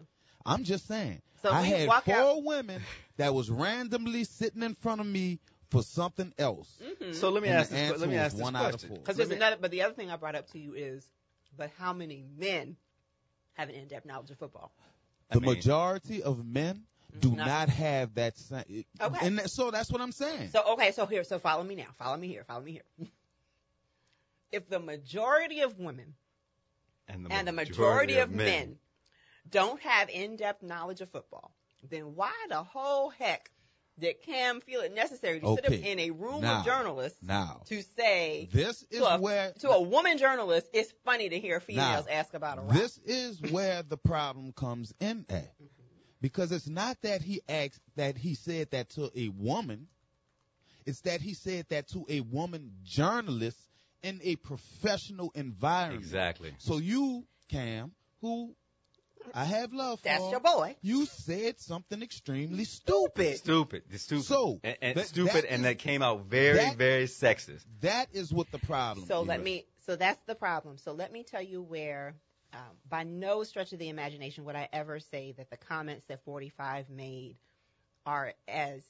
[0.45, 1.21] I'm just saying.
[1.41, 2.81] So I had walk four out- women
[3.17, 5.39] that was randomly sitting in front of me
[5.69, 6.71] for something else.
[6.83, 7.13] Mm-hmm.
[7.13, 7.99] So let me And ask this.
[7.99, 8.95] Let me ask this one question.
[8.95, 9.57] Because there's me- another.
[9.59, 11.07] But the other thing I brought up to you is,
[11.57, 12.75] but how many men
[13.53, 14.71] have an in-depth knowledge of football?
[15.31, 17.19] The mean- majority of men mm-hmm.
[17.19, 18.85] do Not- not have that same.
[19.01, 19.25] Okay.
[19.25, 20.49] And that, so that's what I'm saying.
[20.49, 21.87] So okay, so here, so follow me now.
[21.97, 22.43] Follow me here.
[22.43, 23.07] Follow me here.
[24.51, 26.13] if the majority of women
[27.07, 28.77] and and the majority of men
[29.49, 31.51] don't have in-depth knowledge of football,
[31.89, 33.51] then why the whole heck
[33.99, 37.61] did Cam feel it necessary to sit up in a room Now, of journalists now,
[37.67, 41.59] to say this is to a, where to a woman journalist, it's funny to hear
[41.59, 42.73] females Now, ask about a route.
[42.73, 45.53] This is where the problem comes in at.
[46.21, 49.87] Because it's not that he asked that he said that to a woman.
[50.85, 53.57] It's that he said that to a woman journalist
[54.01, 56.01] in a professional environment.
[56.03, 56.53] Exactly.
[56.59, 58.55] So you, Cam, who
[59.33, 60.75] I have love for, That's your boy.
[60.81, 63.37] you said something extremely stupid.
[63.37, 63.83] Stupid.
[63.91, 64.25] It's stupid.
[64.25, 67.63] So, and, and that- stupid, that and is- that came out very, that- very sexist.
[67.81, 69.27] That is what the problem So is.
[69.27, 69.65] let me.
[69.85, 70.77] So that's the problem.
[70.77, 72.15] So let me tell you where,
[72.53, 72.59] um,
[72.89, 76.89] by no stretch of the imagination, would I ever say that the comments that 45
[76.89, 77.35] made
[78.05, 78.81] are as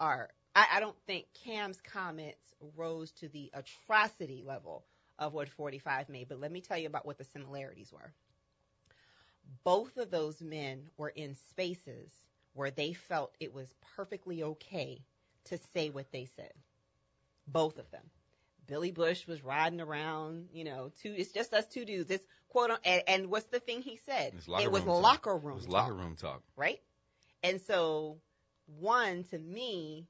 [0.00, 0.30] are.
[0.56, 2.40] I, I don't think Cam's comments
[2.76, 4.84] rose to the atrocity level
[5.18, 6.28] of what 45 made.
[6.28, 8.12] But let me tell you about what the similarities were.
[9.64, 12.10] Both of those men were in spaces
[12.52, 15.00] where they felt it was perfectly okay
[15.44, 16.52] to say what they said.
[17.46, 18.04] Both of them.
[18.66, 21.14] Billy Bush was riding around, you know, two.
[21.16, 22.10] It's just us two dudes.
[22.10, 24.32] It's quote and, and what's the thing he said?
[24.58, 25.02] It was room talk.
[25.02, 25.52] locker room.
[25.52, 26.42] It was talk, locker room talk.
[26.56, 26.80] right?
[27.42, 28.18] And so,
[28.80, 30.06] one to me,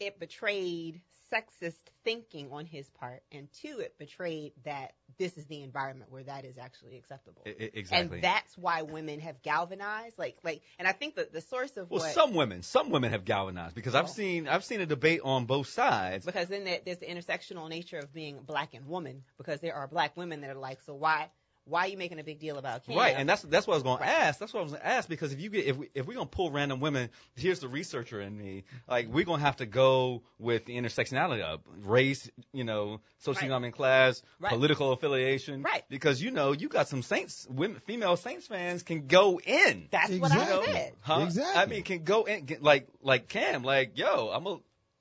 [0.00, 1.00] it betrayed
[1.32, 6.22] sexist thinking on his part, and two, it betrayed that this is the environment where
[6.22, 7.42] that is actually acceptable.
[7.46, 8.16] I- exactly.
[8.16, 11.90] And that's why women have galvanized, like, like, and I think that the source of
[11.90, 15.20] well, what some women, some women have galvanized because I've seen, I've seen a debate
[15.24, 16.24] on both sides.
[16.24, 20.16] because then there's the intersectional nature of being black and woman because there are black
[20.16, 21.28] women that are like so why
[21.64, 22.96] why are you making a big deal about Cam?
[22.96, 24.38] Right, and that's that's what I was going to ask.
[24.40, 26.14] That's what I was going to ask because if you get if we if we're
[26.14, 28.64] going to pull random women, here's the researcher in me.
[28.88, 33.72] Like we're going to have to go with the intersectionality of race, you know, socioeconomic
[33.74, 34.50] class, Right.
[34.52, 35.62] political affiliation.
[35.62, 35.84] Right.
[35.88, 39.86] Because you know you got some Saints women, female Saints fans can go in.
[39.90, 40.72] that's what I Exactly.
[40.72, 40.92] said.
[41.02, 41.20] Huh?
[41.26, 41.62] Exactly.
[41.62, 44.58] I mean, can go in get, like like Cam, like yo, I'm a.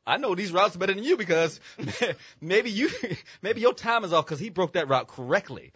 [0.08, 1.60] I know these routes better than you because
[2.42, 2.90] maybe you
[3.42, 5.72] maybe your time is off because he broke that route correctly,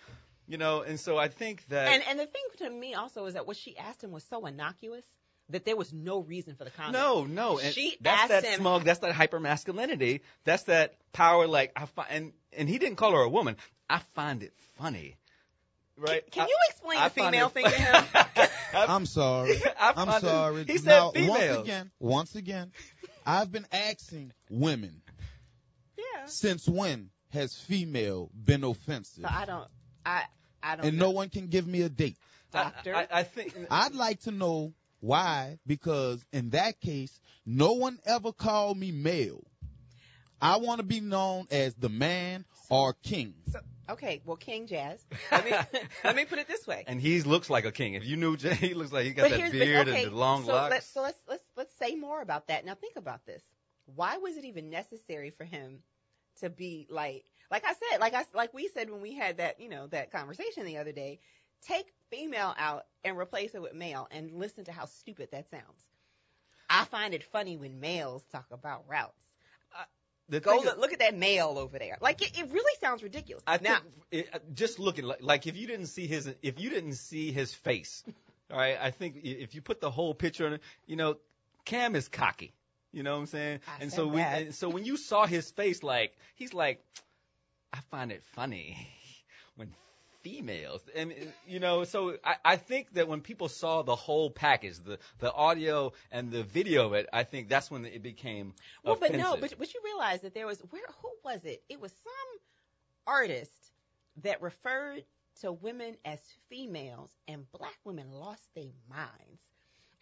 [0.47, 0.81] you know.
[0.81, 3.57] And so I think that And and the thing to me also is that what
[3.57, 5.03] she asked him was so innocuous
[5.49, 6.93] that there was no reason for the comment.
[6.93, 7.59] No, no.
[7.59, 8.83] And She that's asked that him- smug.
[8.85, 10.21] That's that hyper masculinity.
[10.45, 11.47] That's that power.
[11.47, 13.57] Like I find, and and he didn't call her a woman.
[13.89, 15.15] I find it funny.
[15.97, 16.29] Right?
[16.31, 18.49] Can I- you explain I the female it- thing to him?
[18.73, 19.61] I'm sorry.
[19.79, 20.63] I I'm find it- sorry.
[20.65, 21.37] He said now, females.
[21.39, 22.71] once again, once again,
[23.25, 25.01] I've been asking women
[25.97, 26.25] yeah.
[26.25, 29.23] since when has female been offensive?
[29.23, 29.67] So I don't.
[30.05, 30.23] I
[30.61, 30.85] I don't.
[30.85, 31.07] and know.
[31.07, 32.17] no one can give me a date.
[32.51, 32.95] doctor.
[32.95, 33.55] I, I, I think.
[33.69, 39.43] I'd like to know why, because in that case, no one ever called me male.
[40.41, 43.33] I want to be known as the man or king.
[43.51, 45.05] So, okay, well, King Jazz.
[45.31, 45.51] Let me
[46.03, 46.83] let me put it this way.
[46.87, 47.93] and he looks like a king.
[47.93, 50.11] If you knew Jay, he looks like he got But that beard but, okay, and
[50.11, 50.71] the long so locks.
[50.71, 52.65] Let's, so let's let's let's say more about that.
[52.65, 53.41] Now think about this.
[53.95, 55.79] Why was it even necessary for him
[56.41, 59.61] to be like like I said, like I like we said when we had that
[59.61, 61.19] you know that conversation the other day?
[61.67, 65.85] Take female out and replace it with male, and listen to how stupid that sounds.
[66.67, 69.13] I find it funny when males talk about routes.
[70.27, 71.97] the Go look, look at that male over there.
[72.01, 73.43] Like it, it really sounds ridiculous.
[73.45, 76.59] I now, think it, uh, just looking like, like if you didn't see his if
[76.59, 78.03] you didn't see his face,
[78.51, 78.77] all right.
[78.81, 81.17] I think if you put the whole picture in, it, you know,
[81.65, 82.51] Cam is cocky.
[82.91, 83.59] You know what I'm saying?
[83.67, 84.41] I and so when that.
[84.41, 86.83] and so when you saw his face, like he's like,
[87.73, 88.87] I find it funny
[89.55, 89.73] when
[90.21, 91.13] females and
[91.45, 95.33] you know so I, I think that when people saw the whole package the the
[95.33, 98.53] audio and the video of it i think that's when it became
[98.85, 101.63] Well, but no, but but you realize that there was where who was it?
[101.69, 102.39] It was some
[103.07, 103.51] artist
[104.21, 105.03] that referred
[105.41, 109.41] to women as females, and black women lost their minds.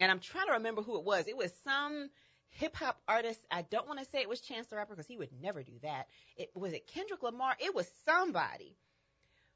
[0.00, 1.26] And I'm trying to remember who it was.
[1.28, 2.10] It was some
[2.52, 3.40] hip hop artist.
[3.50, 5.72] I don't want to say it was Chance the Rapper because he would never do
[5.82, 6.06] that.
[6.36, 7.54] It was it Kendrick Lamar.
[7.58, 8.76] It was somebody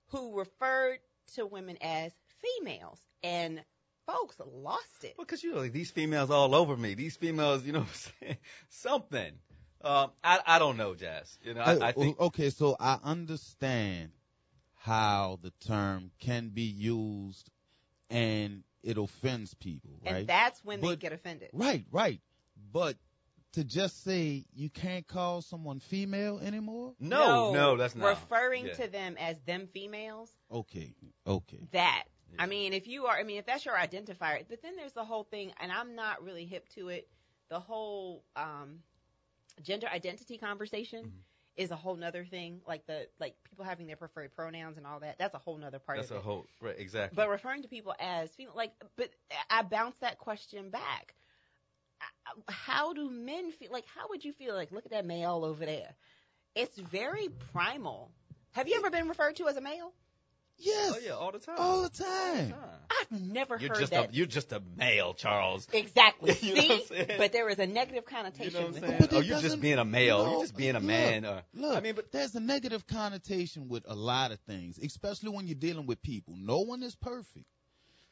[0.08, 0.98] who referred
[1.34, 2.12] to women as
[2.58, 3.62] females, and
[4.06, 5.14] folks lost it.
[5.16, 6.94] Well, because you know like, these females all over me.
[6.94, 8.36] These females, you know, what I'm saying?
[8.68, 9.32] something.
[9.82, 11.38] Um, I I don't know, Jazz.
[11.44, 14.10] You know, I, I think okay, so I understand
[14.74, 17.50] how the term can be used
[18.08, 20.16] and it offends people, right?
[20.16, 21.50] And that's when they get offended.
[21.52, 22.20] Right, right.
[22.72, 22.96] But
[23.52, 26.94] to just say you can't call someone female anymore?
[27.00, 28.74] no, no, that's not referring yeah.
[28.74, 30.30] to them as them females.
[30.52, 30.94] Okay,
[31.26, 31.68] okay.
[31.72, 32.42] That Yeah.
[32.42, 35.04] I mean, if you are, I mean, if that's your identifier, but then there's the
[35.04, 37.08] whole thing, and I'm not really hip to it.
[37.48, 38.80] The whole um,
[39.62, 41.22] gender identity conversation Mhm.
[41.56, 42.60] is a whole nother thing.
[42.66, 45.16] Like the like people having their preferred pronouns and all that.
[45.18, 46.24] That's a whole nother part That's of a it.
[46.24, 47.14] whole right, exactly.
[47.16, 49.10] But referring to people as female, like, but
[49.48, 51.14] I bounce that question back.
[52.48, 53.70] I- How do men feel?
[53.72, 54.54] Like, how would you feel?
[54.54, 55.94] Like, look at that male over there.
[56.54, 58.10] It's very primal.
[58.52, 59.92] Have you ever been referred to as a male?
[60.58, 60.94] Yes.
[60.96, 61.56] oh yeah, all the time.
[61.58, 62.54] all the time.
[62.90, 64.08] I've never You're heard just that.
[64.08, 65.68] a you're just a male, Charles.
[65.70, 66.34] exactly.
[66.40, 68.72] You know See, what I'm but there is a negative You connotation know what I'm
[68.72, 68.92] with saying?
[68.94, 68.98] it.
[69.00, 70.24] But oh, you're just being a male.
[70.24, 71.26] No, you're just being a look, man.
[71.26, 75.28] Or, Look, I mean, but there's a negative connotation with a lot of things, especially
[75.28, 76.32] when you're dealing with people.
[76.38, 77.44] No one is perfect.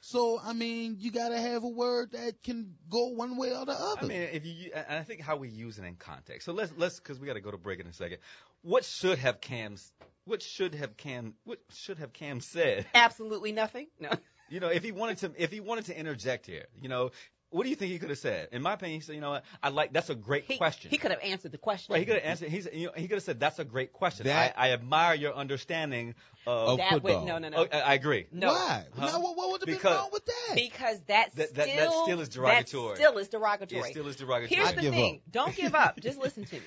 [0.06, 3.72] So, I mean, you gotta have a word that can go one way or the
[3.72, 4.02] other.
[4.02, 6.44] I mean, if you, and I think how we use it in context.
[6.44, 8.18] So let's let's because we got to go to break in a second.
[8.60, 9.90] What should have Cam's?
[10.26, 11.34] What should have Cam?
[11.44, 12.84] What should have Cam said?
[12.94, 13.86] Absolutely nothing.
[13.98, 14.10] No.
[14.50, 17.12] You know, if he wanted to, if he wanted to interject here, you know,
[17.54, 18.48] what do you think he could have said?
[18.50, 20.90] In my opinion, he said, you know what, I like that's a great He, question.
[20.90, 21.92] he could have answered the question.
[21.92, 22.48] Right, he could have answered.
[22.48, 24.26] He's, you know, he could have said, "That's a great question.
[24.26, 26.14] That- I, I admire your understanding
[26.46, 27.20] of." Of that football.
[27.20, 27.58] would no no no.
[27.58, 28.26] Oh, I, I agree.
[28.32, 28.48] no.
[28.48, 28.84] Why?
[28.98, 29.06] Huh?
[29.06, 30.54] Now, what, what would have been Because- wrong with that?
[30.56, 32.88] Because that, That- still, that- that still is derogatory.
[32.96, 33.80] That still is derogatory.
[33.88, 34.48] It still is derogatory.
[34.56, 35.14] Here's I the give thing.
[35.26, 35.32] up.
[35.32, 36.00] Don't give up.
[36.00, 36.60] Just listen to me.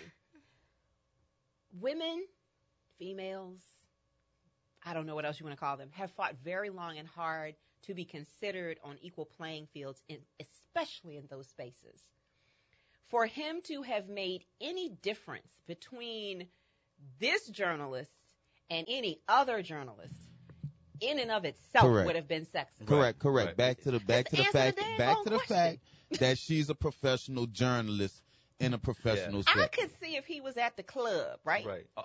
[1.79, 2.23] Women,
[2.97, 3.59] females,
[4.85, 7.07] I don't know what else you want to call them, have fought very long and
[7.07, 10.66] hard to be considered on equal playing fields, in, especially
[11.05, 12.01] in those spaces.
[13.09, 16.47] For him to have made any difference between
[17.19, 18.11] this journalist
[18.69, 20.13] and any other journalist,
[20.99, 22.05] in and of itself, Correct.
[22.07, 22.85] would have been sexist.
[22.87, 23.47] correct, correct.
[23.49, 23.57] right.
[23.57, 25.55] Back to the back to the fact the back to the question.
[25.55, 25.79] fact
[26.19, 28.21] that she's a professional journalist
[28.59, 29.69] in a professional I setting.
[29.71, 31.65] could see if he was at the club, right?
[31.65, 31.85] Right.
[31.95, 32.03] Uh,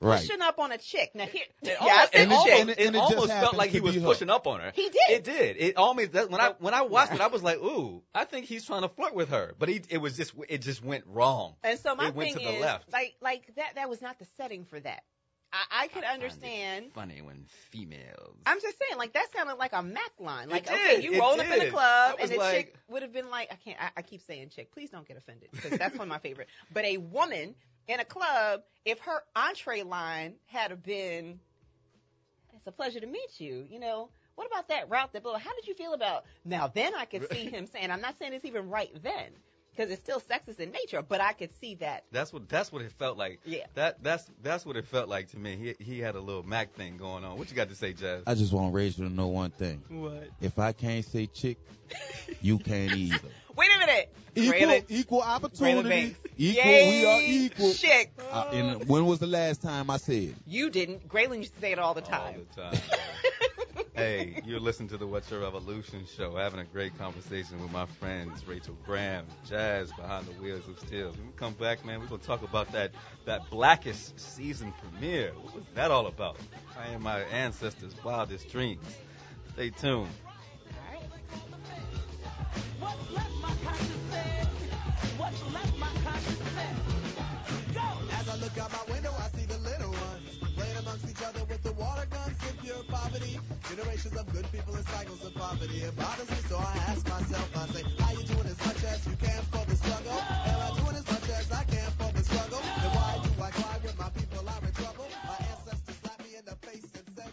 [0.00, 0.20] Right.
[0.20, 1.10] pushing up on a chick.
[1.14, 2.38] Now here, It yeah, I almost, said it and it- chick.
[2.38, 4.06] almost, and it- it and it just almost felt like he was be her.
[4.06, 4.70] pushing up on her.
[4.74, 5.10] He did.
[5.10, 5.56] It did.
[5.58, 8.46] It almost that, when I when I watched it, I was like, ooh, I think
[8.46, 9.54] he's trying to flirt with her.
[9.58, 11.56] But he it was just it just went wrong.
[11.64, 12.92] and so my it went thing to the is, left.
[12.92, 15.02] like, like that, that was not the setting for that.
[15.50, 16.92] I, I could I find it understand.
[16.92, 18.36] Funny when females.
[18.46, 20.48] I'm just saying, like that sounded like a Mac line.
[20.50, 21.72] Like, okay, you rolled up in the did.
[21.72, 23.78] club, and the like- chick would have been like, I can't.
[23.80, 24.70] I, I keep saying chick.
[24.72, 26.48] Please don't get offended because that's one of my favorite.
[26.72, 27.54] But a woman
[27.88, 31.40] in a club, if her entree line had have been,
[32.54, 33.66] it's a pleasure to meet you.
[33.68, 35.22] You know, what about that route that?
[35.22, 35.36] Blow?
[35.36, 36.24] How did you feel about?
[36.44, 39.32] Now then, I could see him saying, I'm not saying it's even right then
[39.78, 42.04] because it's still sexist in nature, but I could see that.
[42.10, 43.40] That's what that's what it felt like.
[43.44, 43.66] Yeah.
[43.74, 45.56] That that's that's what it felt like to me.
[45.78, 47.38] He he had a little Mac thing going on.
[47.38, 48.24] What you got to say, Jazz?
[48.26, 49.82] I just want Rachel to know one thing.
[49.88, 50.28] What?
[50.40, 51.58] If I can't say chick,
[52.40, 53.28] you can't either.
[53.56, 54.12] Wait a minute.
[54.42, 56.16] Equal, Braylon- equal opportunity.
[56.36, 57.72] Equal, Yay, we are equal.
[57.72, 58.12] Chick.
[58.30, 60.14] Uh, and when was the last time I said?
[60.14, 60.34] it?
[60.46, 61.08] You didn't.
[61.08, 62.46] Graylin used to say it all the All time.
[62.54, 62.74] the time.
[63.94, 67.86] hey, you're listening to the What's Your Revolution show, having a great conversation with my
[67.86, 71.10] friends Rachel Graham, Jazz behind the wheels of steel.
[71.10, 72.92] When we come back, man, we're gonna talk about that
[73.24, 75.32] that Blackish season premiere.
[75.42, 76.36] What was that all about?
[76.78, 78.84] I am my ancestors' wildest dreams.
[79.54, 80.08] Stay tuned.
[82.78, 83.32] What's left
[85.52, 86.40] left my conscience?
[87.74, 87.88] Go!
[88.16, 91.44] As I look out my window, I see the little ones playing amongst each other
[91.44, 93.38] with the water guns in pure poverty.
[93.68, 95.84] Generations of good people in cycles of poverty.
[95.84, 99.06] It bothers me, so I ask myself, I say, how you doing as much as
[99.06, 100.16] you can for the struggle?
[100.16, 102.60] Am I doing as much as I can for the struggle?
[102.64, 105.06] Then why do I cry when my people are in trouble?
[105.28, 107.32] My ancestors slapped me in the face and said,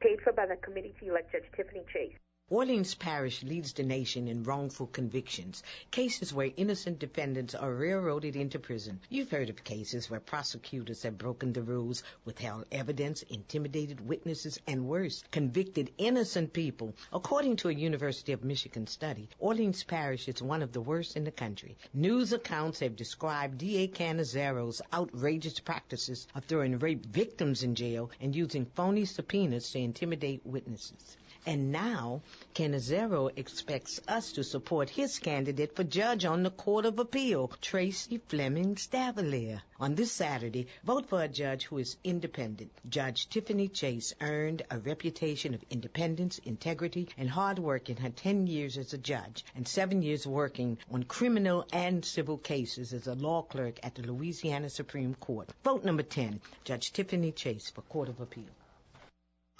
[0.00, 2.27] paid for by the committee to elect Judge Tiffany Chase.
[2.50, 8.58] Orleans Parish leads the nation in wrongful convictions, cases where innocent defendants are railroaded into
[8.58, 9.00] prison.
[9.10, 14.88] You've heard of cases where prosecutors have broken the rules, withheld evidence, intimidated witnesses, and
[14.88, 16.94] worse, convicted innocent people.
[17.12, 21.24] According to a University of Michigan study, Orleans Parish is one of the worst in
[21.24, 21.76] the country.
[21.92, 23.88] News accounts have described D.A.
[23.88, 30.46] Cannizzaro's outrageous practices of throwing rape victims in jail and using phony subpoenas to intimidate
[30.46, 31.18] witnesses.
[31.48, 32.20] And now,
[32.54, 38.18] Cannizzaro expects us to support his candidate for judge on the Court of Appeal, Tracey
[38.18, 39.62] Flemings-Davillier.
[39.80, 42.70] On this Saturday, vote for a judge who is independent.
[42.86, 48.46] Judge Tiffany Chase earned a reputation of independence, integrity, and hard work in her 10
[48.46, 53.14] years as a judge and seven years working on criminal and civil cases as a
[53.14, 55.48] law clerk at the Louisiana Supreme Court.
[55.64, 58.44] Vote number 10, Judge Tiffany Chase for Court of Appeal.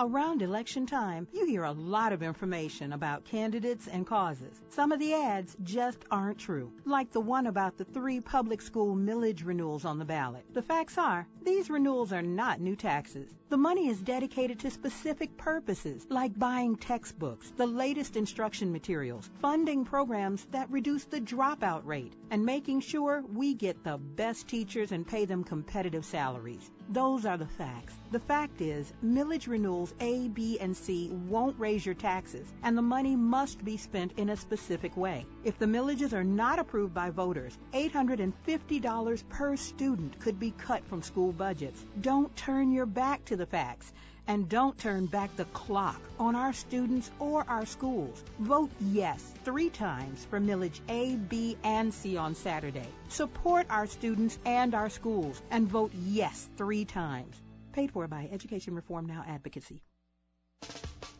[0.01, 4.61] Around election time, you hear a lot of information about candidates and causes.
[4.69, 8.95] Some of the ads just aren't true, like the one about the three public school
[8.95, 10.45] millage renewals on the ballot.
[10.55, 13.35] The facts are, these renewals are not new taxes.
[13.51, 19.87] The money is dedicated to specific purposes, like buying textbooks, the latest instruction materials, funding
[19.87, 25.07] programs that reduce the dropout rate, and making sure we get the best teachers and
[25.07, 26.71] pay them competitive salaries.
[26.91, 27.95] Those are the facts.
[28.11, 32.83] The fact is, millage renewals A, B, and C won't raise your taxes, and the
[32.83, 35.27] money must be spent in a specific way.
[35.45, 41.03] If the millages are not approved by voters, $850 per student could be cut from
[41.03, 41.85] school budgets.
[42.01, 43.91] Don't turn your back to the facts.
[44.27, 48.23] And don't turn back the clock on our students or our schools.
[48.39, 52.89] Vote yes three times for millage A, B, and C on Saturday.
[53.09, 57.35] Support our students and our schools and vote yes three times.
[57.73, 59.81] Paid for by Education Reform Now Advocacy.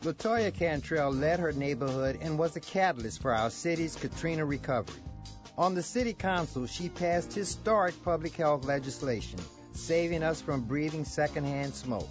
[0.03, 5.01] LaToya Cantrell led her neighborhood and was a catalyst for our city's Katrina recovery.
[5.57, 9.39] On the city council, she passed historic public health legislation,
[9.79, 12.09] saving us from breathing secondhand smoke.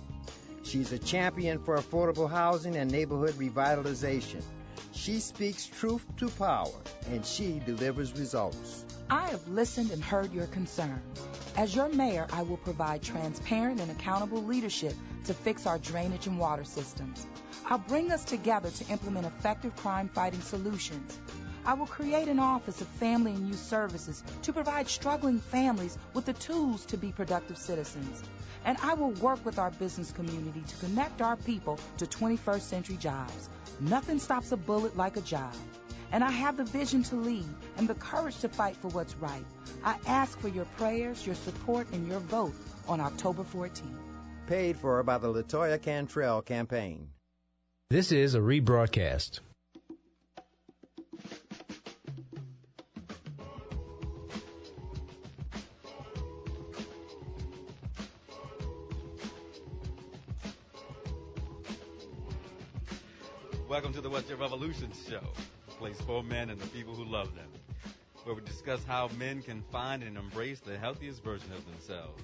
[0.62, 4.42] She's a champion for affordable housing and neighborhood revitalization.
[4.92, 6.72] She speaks truth to power,
[7.10, 8.84] and she delivers results.
[9.10, 11.20] I have listened and heard your concerns.
[11.56, 14.94] As your mayor, I will provide transparent and accountable leadership
[15.26, 17.26] to fix our drainage and water systems.
[17.66, 21.18] I'll bring us together to implement effective crime fighting solutions.
[21.68, 26.24] I will create an office of family and youth services to provide struggling families with
[26.24, 28.22] the tools to be productive citizens.
[28.64, 32.96] And I will work with our business community to connect our people to 21st century
[32.96, 33.50] jobs.
[33.80, 35.52] Nothing stops a bullet like a job.
[36.10, 37.44] And I have the vision to lead
[37.76, 39.44] and the courage to fight for what's right.
[39.84, 42.54] I ask for your prayers, your support, and your vote
[42.88, 43.82] on October 14th.
[44.46, 47.10] Paid for by the LaToya Cantrell campaign.
[47.90, 49.40] This is a rebroadcast.
[63.68, 65.20] Welcome to the What's Your Revolution Show,
[65.68, 67.50] a place for men and the people who love them,
[68.24, 72.22] where we discuss how men can find and embrace the healthiest version of themselves.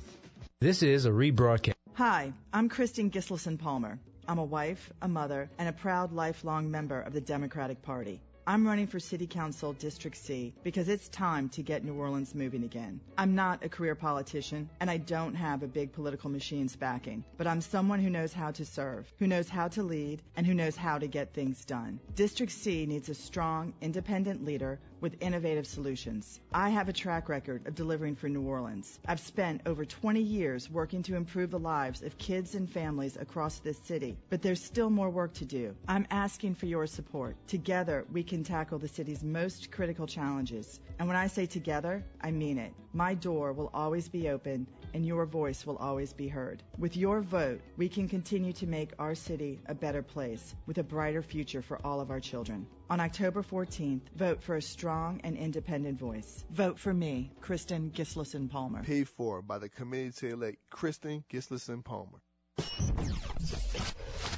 [0.61, 1.75] This is a rebroadcast.
[1.97, 3.99] Hi, I'm Kristin Gisleson Palmer.
[4.27, 8.23] I'm a wife, a mother, and a proud lifelong member of the Democratic Party.
[8.47, 12.65] I'm running for City Council District C because it's time to get New Orleans moving
[12.65, 13.01] again.
[13.17, 17.47] I'm not a career politician and I don't have a big political machine's backing, but
[17.47, 20.77] I'm someone who knows how to serve, who knows how to lead, and who knows
[20.77, 22.01] how to get things done.
[22.15, 26.41] District C needs a strong, independent leader with innovative solutions.
[26.51, 28.99] I have a track record of delivering for New Orleans.
[29.07, 33.59] I've spent over 20 years working to improve the lives of kids and families across
[33.59, 35.75] this city, but there's still more work to do.
[35.87, 37.37] I'm asking for your support.
[37.49, 40.81] Together, we can tackle the city's most critical challenges.
[40.99, 42.73] And when I say together, I mean it.
[42.95, 46.63] My door will always be open and your voice will always be heard.
[46.79, 50.83] With your vote, we can continue to make our city a better place with a
[50.83, 52.67] brighter future for all of our children.
[52.91, 56.45] On October 14th, vote for a strong and independent voice.
[56.51, 58.83] Vote for me, Kristin Gisleson Palmer.
[58.83, 62.19] Paid for by the committee to elect Kristin Gisleson Palmer.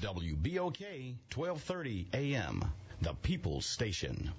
[0.01, 2.65] WBOK 1230 AM,
[3.03, 4.31] the People's Station.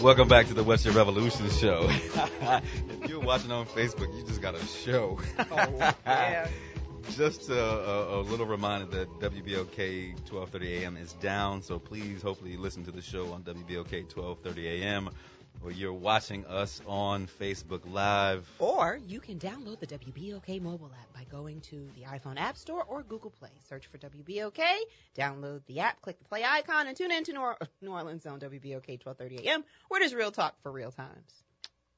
[0.00, 1.88] Welcome back to the What's Your Revolution Show.
[1.90, 5.18] if you're watching on Facebook, you just got a show.
[5.50, 6.46] Oh, yeah.
[7.18, 10.96] just a, a, a little reminder that WBOK 12:30 a.m.
[10.96, 15.10] is down, so please, hopefully, listen to the show on WBOK 12:30 a.m.
[15.60, 18.48] or you're watching us on Facebook Live.
[18.60, 22.84] Or you can download the WBOK mobile app by going to the iPhone App Store
[22.84, 23.50] or Google Play.
[23.68, 24.62] Search for WBOK,
[25.16, 29.02] download the app, click the play icon, and tune in to New, Orleans on WBOK
[29.02, 29.64] 12:30 a.m.
[29.88, 31.42] where there's real talk for real times.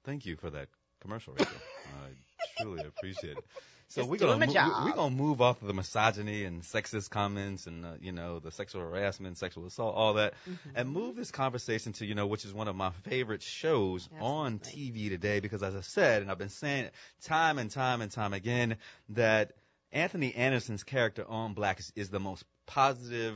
[0.02, 0.68] Thank you for that
[1.02, 1.52] commercial, Rachel.
[2.06, 3.44] I truly appreciate it.
[3.90, 7.66] So Just we're gonna move, we're gonna move off of the misogyny and sexist comments
[7.66, 10.70] and uh, you know the sexual harassment, sexual assault, all that, Mm-hmm.
[10.76, 14.60] and move this conversation to you know which is one of my favorite shows on
[14.60, 18.12] TV today because as I said and I've been saying it time and time and
[18.12, 18.76] time again
[19.08, 19.54] that
[19.90, 23.34] Anthony Anderson's character on Blackish, is the most positive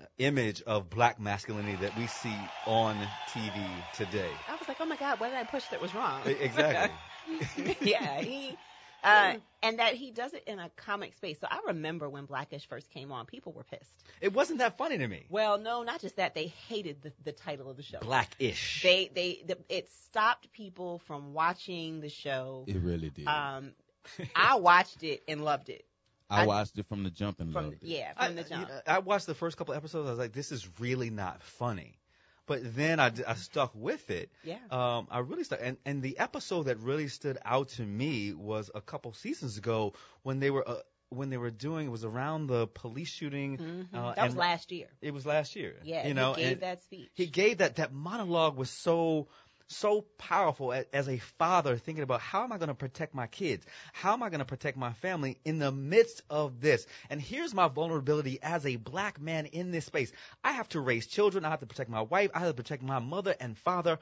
[0.00, 4.38] uh, image of black masculinity that we see on TV today.
[4.48, 6.22] I was like, oh my God, what did I push that was wrong?
[6.26, 6.94] Exactly.
[7.80, 8.56] yeah, he,
[9.04, 11.38] uh, and that he does it in a comic space.
[11.40, 14.04] So I remember when Blackish first came on, people were pissed.
[14.20, 15.26] It wasn't that funny to me.
[15.28, 16.34] Well, no, not just that.
[16.34, 17.98] They hated the, the title of the show.
[18.00, 18.82] Blackish.
[18.82, 22.64] They, they, the, it stopped people from watching the show.
[22.66, 23.26] It really did.
[23.28, 23.72] Um,
[24.36, 25.84] I watched it and loved it.
[26.30, 27.88] I, I- watched it from the jump and From loved it.
[27.88, 28.68] yeah, I, from the jump.
[28.68, 30.06] you know, I watched the first couple episodes.
[30.06, 31.98] I was like, this is really not funny.
[32.46, 34.30] But then I, I stuck with it.
[34.44, 34.58] Yeah.
[34.70, 35.60] Um, I really stuck.
[35.62, 39.94] And, and the episode that really stood out to me was a couple seasons ago
[40.22, 40.80] when they were, uh,
[41.10, 43.56] when they were doing, it was around the police shooting.
[43.58, 43.86] Mhm.
[43.94, 44.88] Uh, that was last year.
[45.00, 45.76] It was last year.
[45.84, 47.08] Yeah, You know, he gave that speech.
[47.14, 49.28] he gave that, that monologue was so,
[49.68, 53.66] so powerful as, a father thinking about how am I going to protect my kids?
[53.92, 56.86] How am I going to protect my family in the midst of this?
[57.10, 60.12] And here's my vulnerability as a black man in this space.
[60.42, 61.44] I have to raise children.
[61.44, 62.30] I have to protect my wife.
[62.34, 63.98] I have to protect my mother and father.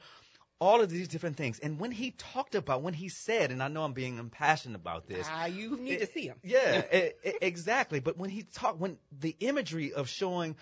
[0.59, 1.59] All of these different things.
[1.59, 5.07] And when he talked about, when he said, and I know I'm being impassioned about
[5.07, 5.27] this.
[5.29, 6.39] Ah, you need to see him.
[6.43, 7.11] Yeah, e-
[7.41, 7.99] exactly.
[7.99, 10.55] But when he talked, when the imagery of showing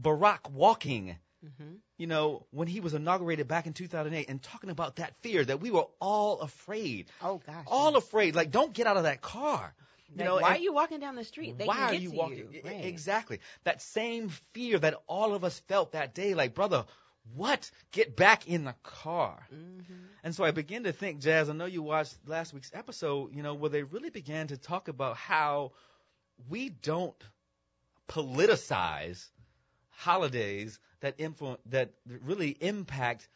[0.00, 1.74] Barack walking, Mm-hmm.
[1.98, 5.60] you know, when he was inaugurated back in 2008 and talking about that fear that
[5.60, 7.06] we were all afraid.
[7.22, 7.64] Oh gosh.
[7.68, 8.34] All afraid.
[8.34, 9.72] Like, don't get out of that car.
[10.10, 11.56] You Like, know, why are you walking down the street?
[11.56, 12.48] They why are you walking?
[12.52, 12.62] You.
[12.64, 12.84] Right.
[12.84, 13.38] Exactly.
[13.64, 16.34] That same fear that all of us felt that day.
[16.34, 16.86] Like, brother,
[17.36, 17.70] what?
[17.92, 19.38] Get back in the car.
[19.54, 19.94] Mm-hmm.
[20.24, 23.42] And so I began to think, Jazz, I know you watched last week's episode, you
[23.42, 25.72] know, where they really began to talk about how
[26.48, 27.14] we don't
[28.08, 29.26] politicize
[29.98, 31.90] holidays that influence, that
[32.24, 33.28] really impact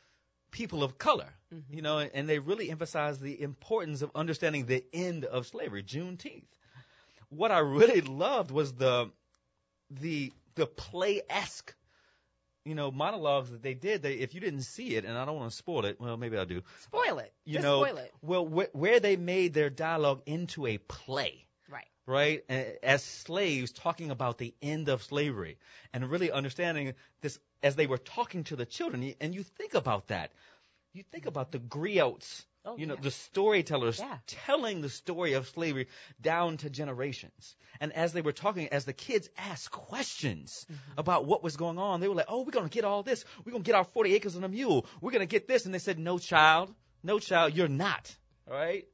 [0.50, 1.74] people of color, Mm-hmm.
[1.74, 6.44] you know, and they really emphasize the importance of understanding the end of slavery, Juneteenth.
[7.28, 9.10] What I really loved was the,
[9.90, 11.74] the, the play-esque
[12.64, 14.02] you know, monologues that they did.
[14.02, 16.38] They, if you didn't see it, and I don't want to spoil it, well, maybe
[16.38, 16.62] I do.
[16.84, 17.32] Spoil it.
[17.44, 18.12] You Just know, spoil it.
[18.22, 21.41] well, wh- where they made their dialogue into a play,
[22.06, 22.42] Right.
[22.82, 25.58] As slaves talking about the end of slavery
[25.92, 29.14] and really understanding this as they were talking to the children.
[29.20, 30.32] And you think about that.
[30.94, 33.00] You think about the griots, Oh, you know, yeah.
[33.00, 34.18] the storytellers Yeah.
[34.26, 35.88] telling the story of slavery
[36.20, 37.56] down to generations.
[37.80, 40.98] And as they were talking, as the kids asked questions Mm-hmm.
[40.98, 43.24] about what was going on, they were like, oh, we're going to get all this.
[43.44, 44.86] We're going to get our 40 acres and a mule.
[45.00, 45.64] We're going to get this.
[45.66, 46.72] And they said, no, child.
[47.02, 48.14] No, child, you're not.
[48.48, 48.86] All right?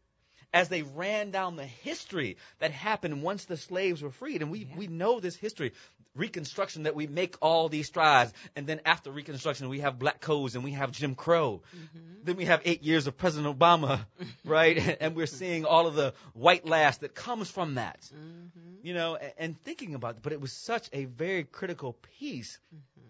[0.52, 4.40] As they ran down the history that happened once the slaves were freed.
[4.40, 5.72] And we, we know this history.
[6.14, 8.32] Reconstruction that we make all these strides.
[8.56, 11.62] And then after Reconstruction, we have black codes and we have Jim Crow.
[11.76, 12.24] Mm-hmm.
[12.24, 14.04] Then we have eight years of President Obama,
[14.44, 14.96] right?
[15.00, 18.00] and we're seeing all of the white lash that comes from that.
[18.14, 18.86] Mm-hmm.
[18.86, 22.58] You know, and, and thinking about it, but it was such a very critical piece
[22.74, 23.06] mm-hmm.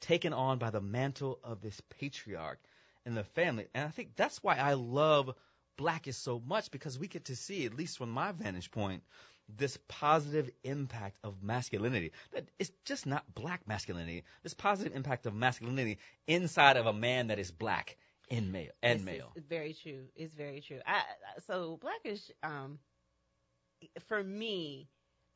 [0.00, 2.60] taken on by the mantle of this patriarch
[3.06, 3.66] and the family.
[3.72, 5.32] And I think that's why I love
[5.76, 9.02] Blackish so much because we get to see, at least from my vantage point,
[9.48, 12.12] this positive impact of masculinity.
[12.32, 14.24] That it's just not black masculinity.
[14.42, 17.96] This positive impact of masculinity inside of a man that is black
[18.28, 19.32] in male and male.
[19.36, 20.06] is very true.
[20.16, 20.80] It's very true.
[20.86, 22.78] I, I- so Blackish, um,
[24.08, 24.88] for me,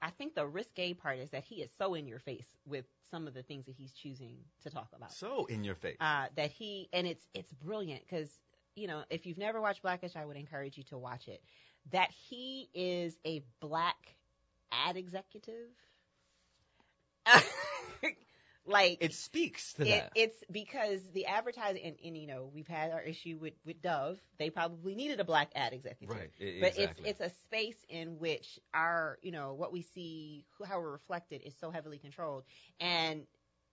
[0.03, 3.26] I think the risque part is that he is so in your face with some
[3.26, 5.12] of the things that he's choosing to talk about.
[5.12, 5.97] So in your face.
[6.01, 8.30] Uh, that he and it's it's brilliant because
[8.76, 11.42] you know if you've never watched Blackish, I would encourage you to watch it.
[11.90, 14.16] That he is a black
[14.72, 15.68] ad executive.
[18.66, 20.12] like it speaks to it, that.
[20.14, 24.18] It's because the advertising, and, and you know, we've had our issue with, with Dove.
[24.38, 27.06] They probably needed a black ad executive, Right, But exactly.
[27.06, 31.42] it's it's a space in which our, you know, what we see, how we're reflected,
[31.44, 32.44] is so heavily controlled,
[32.80, 33.26] and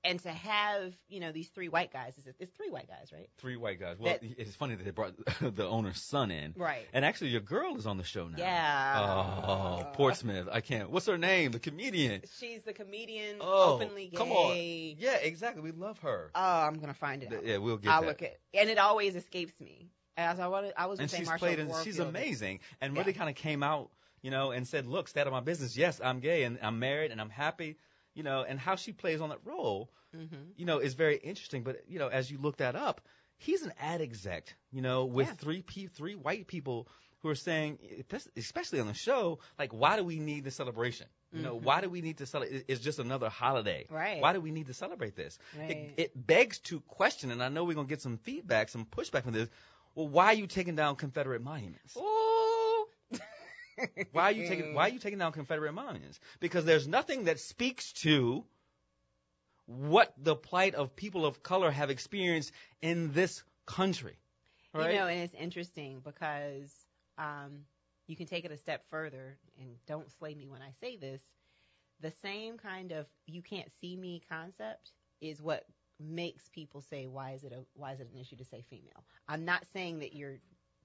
[0.08, 3.30] and to have, you know, these three white guys, it's, it's three white guys, right?
[3.38, 3.98] Three white guys.
[4.00, 6.54] Well, That- it's funny that they brought the owner's son in.
[6.58, 6.88] Right.
[6.94, 8.38] And actually, your girl is on the show now.
[8.38, 9.42] Yeah.
[9.46, 10.48] Oh, Portsmouth.
[10.52, 10.90] I can't.
[10.90, 11.52] What's her name?
[11.52, 12.22] The comedian.
[12.40, 14.18] She's the comedian, Oh, openly gay.
[14.18, 14.56] come on.
[14.58, 15.62] Yeah, exactly.
[15.62, 16.32] We love her.
[16.34, 17.34] Oh, I'm gonna find it.
[17.34, 17.46] Out.
[17.46, 18.08] yeah, we'll get I'll that.
[18.08, 19.92] look at, and it always escapes me.
[20.16, 23.00] As I wanted, I was and she's played and she's amazing and Yeah.
[23.02, 23.92] really kind of came out
[24.24, 26.80] you know and said look stay out of my business yes i'm gay and i'm
[26.80, 27.78] married and i'm happy
[28.18, 30.44] you know and how she plays on that role Mm-hmm.
[30.56, 33.02] you know is very interesting but you know as you look that up
[33.38, 35.34] he's an ad exec you know with Yeah.
[35.44, 36.88] three pe- three white people
[37.22, 37.80] who are saying,
[38.38, 41.08] especially on the show, like, why do we need the celebration?
[41.34, 41.64] You know, Mhm.
[41.64, 42.66] why do we need to celebrate?
[42.68, 43.88] It's just another holiday.
[43.90, 44.22] Right.
[44.22, 45.40] Why do we need to celebrate this?
[45.58, 45.72] Right.
[45.72, 49.24] It, it begs to question, and I know we're gonna get some feedback, some pushback
[49.24, 49.50] from this.
[49.96, 51.98] Well, why are you taking down Confederate monuments?
[51.98, 52.37] Ooh.
[54.12, 56.20] Why are you taking Why are you taking down Confederate monuments?
[56.40, 58.44] Because there's nothing that speaks to
[59.66, 62.52] what the plight of people of color have experienced
[62.82, 64.18] in this country.
[64.74, 64.94] Right?
[64.94, 66.72] You know, and it's interesting because
[67.18, 67.66] um,
[68.08, 71.22] you can take it a step further, and don't slay me when I say this.
[72.00, 75.66] The same kind of "you can't see me" concept is what
[76.00, 79.04] makes people say, "Why is it a Why is it an issue to say female?"
[79.28, 80.38] I'm not saying that you're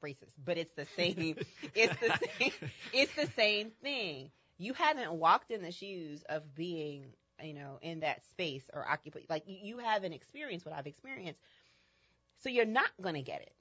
[0.02, 1.36] racist, but it's the same.
[1.74, 2.70] it's the same.
[2.92, 4.30] It's the same thing.
[4.58, 7.06] You haven't walked in the shoes of being,
[7.42, 9.20] you know, in that space or occupy.
[9.28, 11.40] Like you, you haven't experienced what I've experienced,
[12.42, 13.52] so you're not gonna get it.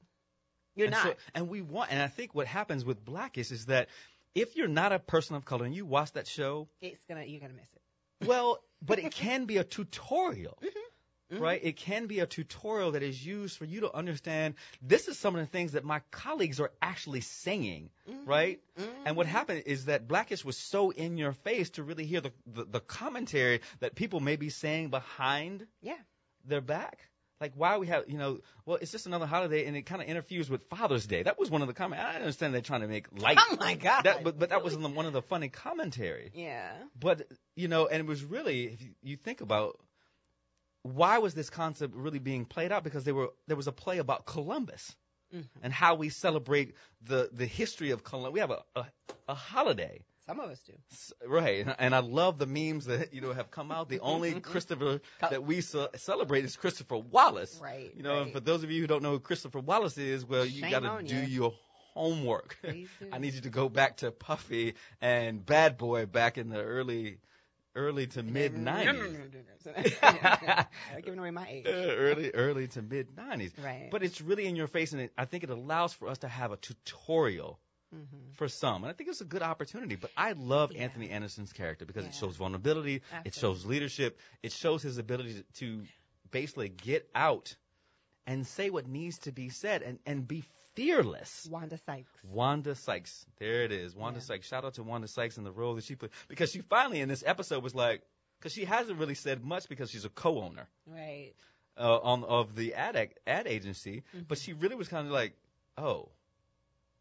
[0.76, 1.04] You're and not.
[1.04, 3.90] So, and we want, and I think what happens with Blackish is is that
[4.36, 7.42] if you're not a person of color and you watch that show, it's gonna you're
[7.42, 8.28] gonna miss it.
[8.28, 10.58] well, but it can be a tutorial.
[10.62, 10.80] Mm-hmm.
[11.40, 11.60] Right?
[11.64, 15.36] It can be a tutorial that is used for you to understand this is some
[15.36, 18.26] of the things that my colleagues are actually saying, Mm-hmm.
[18.30, 18.60] right?
[19.06, 22.32] And what happened is that Blackish was so in your face to really hear the,
[22.48, 25.96] the, the commentary that people may be saying behind Yeah.
[26.46, 27.00] their back.
[27.40, 30.08] Like why we have, you know, well, it's just another holiday, and it kind of
[30.08, 31.24] interferes with Father's Day.
[31.24, 32.06] That was one of the comments.
[32.08, 33.38] I understand they're trying to make light.
[33.40, 34.04] Oh my God.
[34.04, 36.30] That, but but that was one of the funny commentary.
[36.36, 36.72] Yeah.
[37.00, 39.80] But you know, and it was really, if you, you think about
[40.84, 42.84] why was this concept really being played out?
[42.84, 44.96] Because there were there was a play about Columbus
[45.34, 45.46] Mhm.
[45.64, 48.34] and how we celebrate the the history of Columbus.
[48.34, 48.86] We have a a,
[49.30, 50.02] a holiday.
[50.28, 50.74] Some of us do.
[51.28, 53.90] Right, and- I love the memes that you know have come out.
[53.90, 57.60] The only Christopher that we ce- celebrate is Christopher Wallace.
[57.62, 60.24] Right, You know, and for those of you who don't know who Christopher Wallace is,
[60.26, 61.26] well, you got to do ya.
[61.28, 61.54] your
[61.94, 62.58] homework.
[63.12, 67.18] I need you to go back to Puffy and Bad Boy back in the early,
[67.76, 69.18] early to mid nineties.
[70.02, 71.66] I'm giving away my age.
[71.68, 73.54] early, early to mid nineties.
[73.64, 73.90] Right.
[73.92, 76.28] But it's really in your face, and it, I think it allows for us to
[76.28, 77.60] have a tutorial
[77.94, 78.36] Mhm.
[78.36, 78.84] for some.
[78.84, 79.96] And I think it's a good opportunity.
[79.98, 84.82] But I love Anthony Anderson's character because it shows vulnerability, it shows leadership, it shows
[84.82, 85.84] his ability to, to
[86.32, 87.54] basically get out
[88.26, 90.46] and say what needs to be said and, and be
[90.76, 91.48] fearless.
[91.50, 92.12] Wanda Sykes.
[92.24, 93.26] Wanda Sykes.
[93.40, 93.96] There it is.
[93.96, 94.48] Wanda Sykes.
[94.48, 96.12] Shout out to Wanda Sykes and the role that she played.
[96.28, 98.02] Because she finally in this episode was like,
[98.40, 101.34] because she hasn't really said much because she's a co-owner Right.
[101.78, 105.34] uh, on of the ad ad agency, but she really was kind of like,
[105.78, 106.10] oh,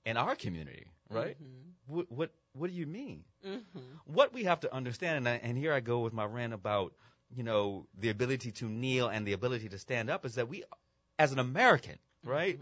[0.05, 1.37] in our community, right?
[1.87, 3.25] What what what do you mean?
[3.47, 3.79] Mm-hmm.
[4.05, 6.93] What we have to understand, and, I, and here I go with my rant about
[7.35, 10.65] you know the ability to kneel and the ability to stand up, is that we,
[11.19, 12.61] as an American, right?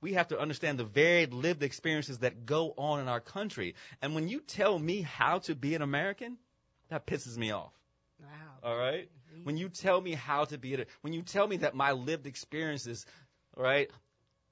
[0.00, 3.74] We have to understand the varied lived experiences that go on in our country.
[4.02, 6.36] And when you tell me how to be an American,
[6.88, 7.72] that pisses me off.
[8.20, 8.26] Wow.
[8.62, 9.08] All right?
[9.32, 9.44] Mm-hmm.
[9.44, 12.26] When you tell me how to be it, when you tell me that my lived
[12.26, 13.06] experiences,
[13.56, 13.90] right,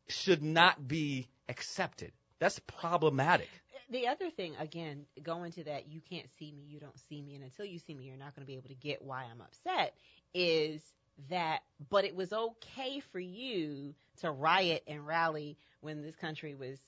[0.09, 3.49] should not be accepted, that's problematic.
[3.91, 7.35] The other thing, again, going to that, you can't see me, you don't see me,
[7.35, 9.41] and until you see me, you're not going to be able to get why I'm
[9.41, 9.95] upset,
[10.33, 10.83] is
[11.29, 11.61] that,
[11.91, 16.79] but it was okay for you to riot and rally when this country was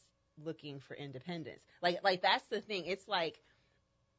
[0.45, 1.63] looking for independence.
[1.83, 2.87] Like, like that's the thing.
[2.87, 3.41] It's like,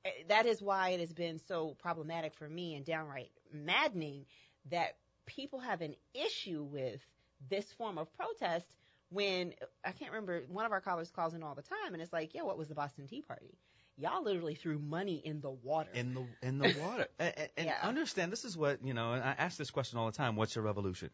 [0.05, 4.25] eh, that is why it has been so problematic for me and downright maddening
[4.69, 7.01] that people have an issue with
[7.49, 8.65] this form of protest
[9.09, 9.53] when
[9.85, 12.33] I can't remember one of our callers calls in all the time and it's like,
[12.33, 13.57] yeah, what was the Boston Tea Party?
[13.99, 15.89] Y'all literally threw money in the water.
[15.93, 17.77] In the in the water, and, and- Yeah.
[17.83, 19.13] understand this is what you know.
[19.13, 21.09] And I ask this question all the time: What's your revolution?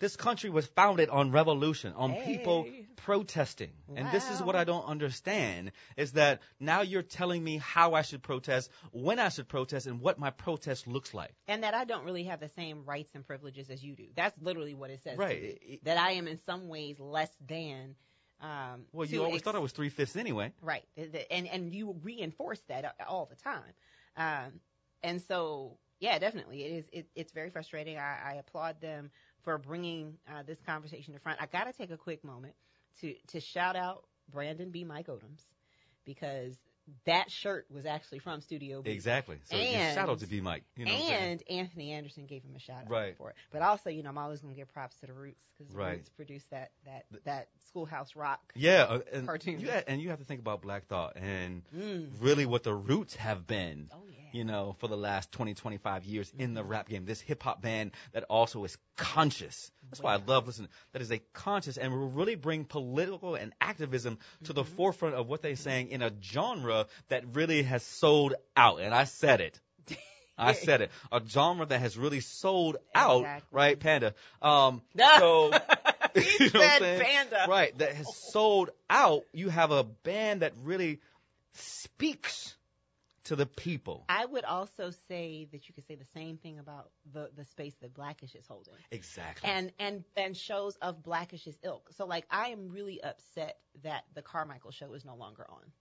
[0.00, 2.86] This country was founded on revolution, on people Hey.
[2.96, 3.70] protesting.
[3.94, 8.02] And this is what I don't understand is that now you're telling me how I
[8.02, 11.32] should protest, when I should protest, and what my protest looks like.
[11.46, 14.06] and that I don't really have the same rights and privileges as you do.
[14.16, 15.16] That's literally what it says.
[15.16, 15.40] Right.
[15.40, 15.48] me.
[15.50, 17.94] It- it- that I am in some ways less than.
[18.42, 20.52] Um, Well, you always ex- thought I was three fifths anyway.
[20.60, 20.84] Right.
[21.30, 23.72] And and you reinforce that all the time.
[24.16, 24.60] Um,
[25.02, 26.84] and so yeah, definitely, it is.
[26.92, 27.96] It, it's very frustrating.
[27.98, 29.10] I, I applaud them
[29.42, 31.40] for bringing uh, this conversation to front.
[31.40, 32.54] I got to take a quick moment
[33.00, 34.82] to to shout out Brandan B.
[34.84, 35.46] Mike Odums
[36.04, 36.56] because
[37.04, 38.90] that shirt was actually from Studio BE.
[38.90, 39.38] Exactly.
[39.44, 40.64] So And- shout out to B Mike.
[40.76, 43.16] You know and Anthony Anderson gave him a shout out Right.
[43.16, 43.36] for it.
[43.50, 45.78] But also, you know, I'm always going to give props to the Roots because the
[45.78, 45.96] Right.
[45.98, 48.40] Roots produced that that that Schoolhouse Rock.
[48.54, 49.60] Yeah, uh, and Cartoon.
[49.60, 52.10] You ha- and you have to think about Black Thought and Mm.
[52.20, 53.88] really what the roots have been.
[53.92, 54.18] Oh, yeah.
[54.32, 57.04] You know, for the last 20, 25 years in the rap game.
[57.04, 59.70] This hip hop band that also is conscious.
[59.90, 60.70] That's why I love listening.
[60.92, 65.28] That is a conscious and will really bring political and activism to the forefront of
[65.28, 68.80] what they're saying in a genre that really has sold out.
[68.80, 69.60] And I said it.
[70.38, 70.90] I said it.
[71.10, 73.48] A genre that has really sold out, Exactly.
[73.56, 74.14] right, Panda?
[74.40, 74.82] Um,
[75.18, 75.52] so,
[76.14, 77.02] He you know what I'm said?
[77.02, 77.46] Panda.
[77.48, 79.24] Right, that has sold out.
[79.32, 81.00] You have a band that really
[81.54, 82.56] speaks
[83.24, 84.04] to the people.
[84.08, 87.74] I would also say that you could say the same thing about the the space
[87.80, 88.74] that Blackish is holding.
[88.90, 89.48] Exactly.
[89.48, 91.90] and and and shows of Blackish's ilk.
[91.92, 95.72] So like I am really upset that the Carmichael show is no longer on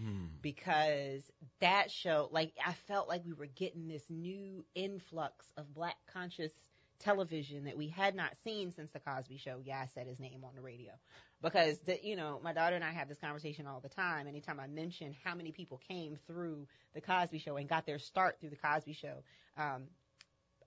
[0.00, 0.28] Mm.
[0.42, 1.28] because
[1.58, 6.52] that show like I felt like we were getting this new influx of black conscious
[7.00, 9.60] television that we had not seen since the Cosby show.
[9.64, 10.92] Yeah, I said his name on the radio.
[11.42, 14.26] Because the, you know, my daughter and I have this conversation all the time.
[14.26, 18.38] Anytime I mention how many people came through the Cosby show and got their start
[18.40, 19.22] through the Cosby show,
[19.56, 19.84] um,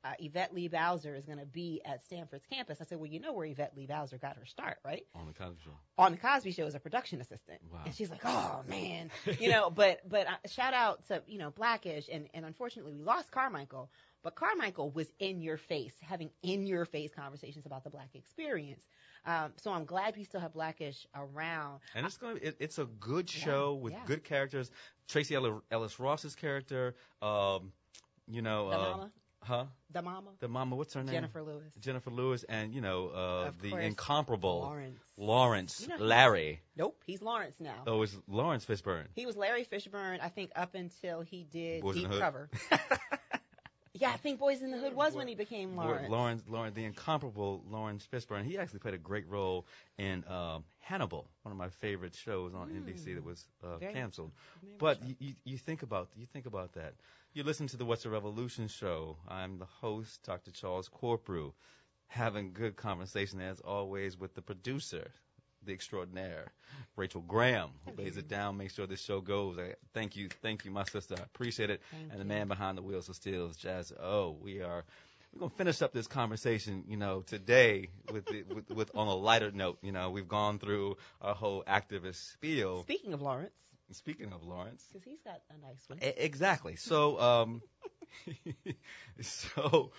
[0.03, 2.79] uh, Yvette Lee Bowser is going to be at Stanford's campus.
[2.81, 5.05] I said, well, you know where Yvette Lee Bowser got her start, right?
[5.15, 5.71] On the Cosby Show.
[5.97, 7.59] On the Cosby Show as a production assistant.
[7.71, 7.81] Wow.
[7.85, 9.69] And she's like, oh man, you know.
[9.69, 13.91] But but uh, shout out to you know Blackish, and and unfortunately we lost Carmichael,
[14.23, 18.81] but Carmichael was in your face, having in your face conversations about the Black experience.
[19.25, 21.79] Um, so I'm glad we still have Blackish around.
[21.95, 22.37] And it's going.
[22.37, 23.99] to It, it's a good show with yeah.
[24.05, 24.71] good characters.
[25.07, 26.95] Tracee Ell- Ellis Ross's character.
[27.21, 27.71] Um,
[28.27, 28.69] you know.
[28.69, 29.11] The uh, mama?
[29.43, 29.65] Huh?
[29.89, 30.29] The mama.
[30.39, 30.75] The mama.
[30.75, 31.13] What's her name?
[31.13, 31.73] Jennifer Lewis.
[31.79, 34.99] Jennifer Lewis, and you know uh, the course, incomparable Lawrence.
[35.17, 36.61] Lawrence You know, Larry.
[36.77, 37.83] Nope, he's Lawrence now.
[37.87, 39.05] Oh, it's Laurence Fishburne.
[39.15, 42.11] He was Larry Fishburne, I think, up until he did Boys Deep.
[42.11, 42.49] Cover.
[43.93, 46.09] yeah, I think Boys in the Hood was when he became Lawrence.
[46.09, 48.43] Lawrence, Lawrence, the incomparable Laurence Fishburne.
[48.45, 49.65] He actually played a great role
[49.97, 54.31] in um, Hannibal, one of my favorite shows on NBC that was uh, canceled.
[54.77, 56.93] But you, you, you think about you think about that.
[57.33, 59.17] You listen to the What's Your Revolution show.
[59.27, 60.51] I'm the host, Dr.
[60.51, 61.53] Charles Corprew,
[62.07, 65.11] having good conversation as always with the producer,
[65.65, 66.51] the extraordinaire,
[66.95, 69.57] Rachel Graham, who lays it down, makes sure this show goes.
[69.57, 71.15] I, thank you, thank you, my sister.
[71.17, 71.81] I appreciate it.
[71.91, 73.93] Thank and the man behind the wheels of steel is Jazz.
[74.01, 74.83] Oh, we are
[75.33, 79.15] we're gonna finish up this conversation, you know, today with, the, with with on a
[79.15, 79.77] lighter note.
[79.81, 82.81] You know, we've gone through our whole activist spiel.
[82.83, 83.53] Speaking of Lawrence,
[83.93, 85.99] Speaking of Lawrence, because he's got a nice one.
[86.01, 86.75] E- exactly.
[86.77, 87.61] So, um,
[89.21, 89.91] so,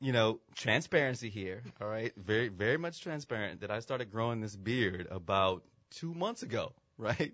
[0.00, 1.62] you know, transparency here.
[1.80, 3.60] All right, very, very much transparent.
[3.60, 6.72] That I started growing this beard about two months ago.
[6.98, 7.32] Right.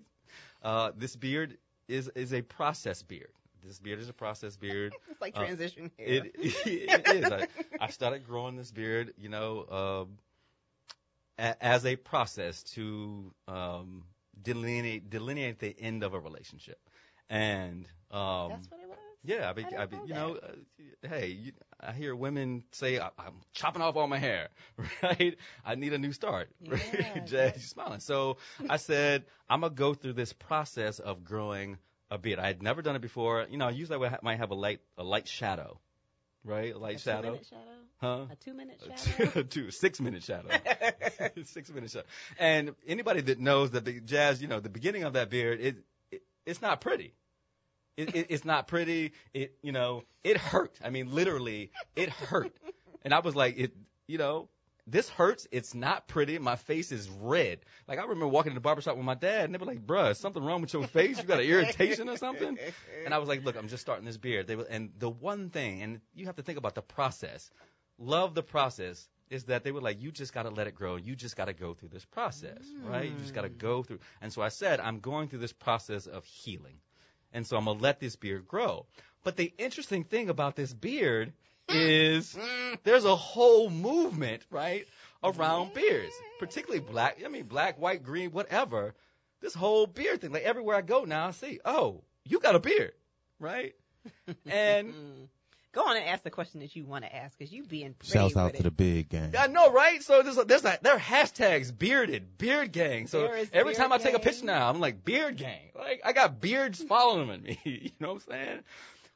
[0.63, 1.57] Uh, this beard
[1.89, 3.31] is is a process beard.
[3.63, 4.95] This beard is a process beard.
[5.09, 6.07] It's like Uh, transition hair.
[6.07, 7.31] it, it is.
[7.31, 7.47] I,
[7.79, 10.17] I started growing this beard, you know, um,
[11.37, 14.03] a, as a process to um,
[14.41, 16.79] delineate delineate the end of a relationship,
[17.29, 18.86] and um, That's what it.
[19.23, 22.63] Yeah, I be, I I be, know you know, uh, hey, you, I hear women
[22.71, 24.49] say I, I'm chopping off all my hair,
[25.03, 25.35] right?
[25.65, 26.49] I need a new start.
[26.67, 27.99] Yeah, Jazz, you're smiling.
[27.99, 28.37] So
[28.69, 31.77] I said I'm gonna go through this process of growing
[32.09, 32.39] a beard.
[32.39, 33.45] I had never done it before.
[33.49, 35.79] You know, usually I might have a light a light shadow,
[36.43, 36.73] right?
[36.73, 37.21] A light a shadow.
[37.21, 37.71] Two-minute shadow.
[37.99, 38.25] Huh?
[38.31, 39.43] A two-minute shadow.
[39.43, 40.49] two six minute shadow
[41.45, 42.05] six minute shadow
[42.37, 45.77] and anybody that knows that the jazz you know the beginning of that beard it,
[46.11, 47.13] it it's not pretty
[47.97, 49.13] it, it it's not pretty.
[49.33, 50.79] It you know it hurt.
[50.83, 52.55] I mean literally it hurt.
[53.03, 53.73] And i was like it
[54.07, 54.49] you know
[54.89, 55.47] this hurts.
[55.51, 56.39] It's not pretty.
[56.39, 57.59] My face is red.
[57.87, 59.85] Like i remember walking in the barber shop with my dad and they were like
[59.85, 61.17] bruh is something wrong with your face?
[61.17, 62.57] You got an irritation or something?
[63.03, 64.47] And i was like look i'm just starting this beard.
[64.47, 67.49] They were, and the one thing and you have to think about the process.
[67.99, 70.95] Love the process is that they were like, you just got to let it grow.
[70.95, 73.09] You just got to go through this process, right?
[73.09, 73.57] You just got to mm.
[73.57, 73.99] go through.
[74.21, 76.77] And so I said, I'm going through this process of healing.
[77.37, 78.87] And so I'm going to let this beard grow.
[79.23, 81.33] But the interesting thing about this beard
[81.69, 81.75] mm.
[81.75, 82.77] is mm.
[82.83, 84.87] there's a whole movement, right,
[85.23, 87.21] around beards, particularly black.
[87.23, 88.95] I mean, black, white, green, whatever.
[89.39, 90.31] This whole beard thing.
[90.31, 92.93] Like everywhere I go now, I see, oh, you got a beard,
[93.39, 93.75] right?
[94.47, 95.27] And mm.
[95.77, 98.11] Go on and ask the question that you want to ask, because you being pretty
[98.11, 98.63] Shouts out to it.
[98.63, 99.35] the big gang.
[99.37, 100.01] I know, right?
[100.01, 103.05] So there's, like there's that, there are hashtags, bearded, beard gang.
[103.05, 104.21] So every beard time I take a gang.
[104.21, 105.69] picture now, I'm like, beard gang.
[105.75, 107.59] Like, I got beards following me.
[107.63, 108.59] you know what I'm saying?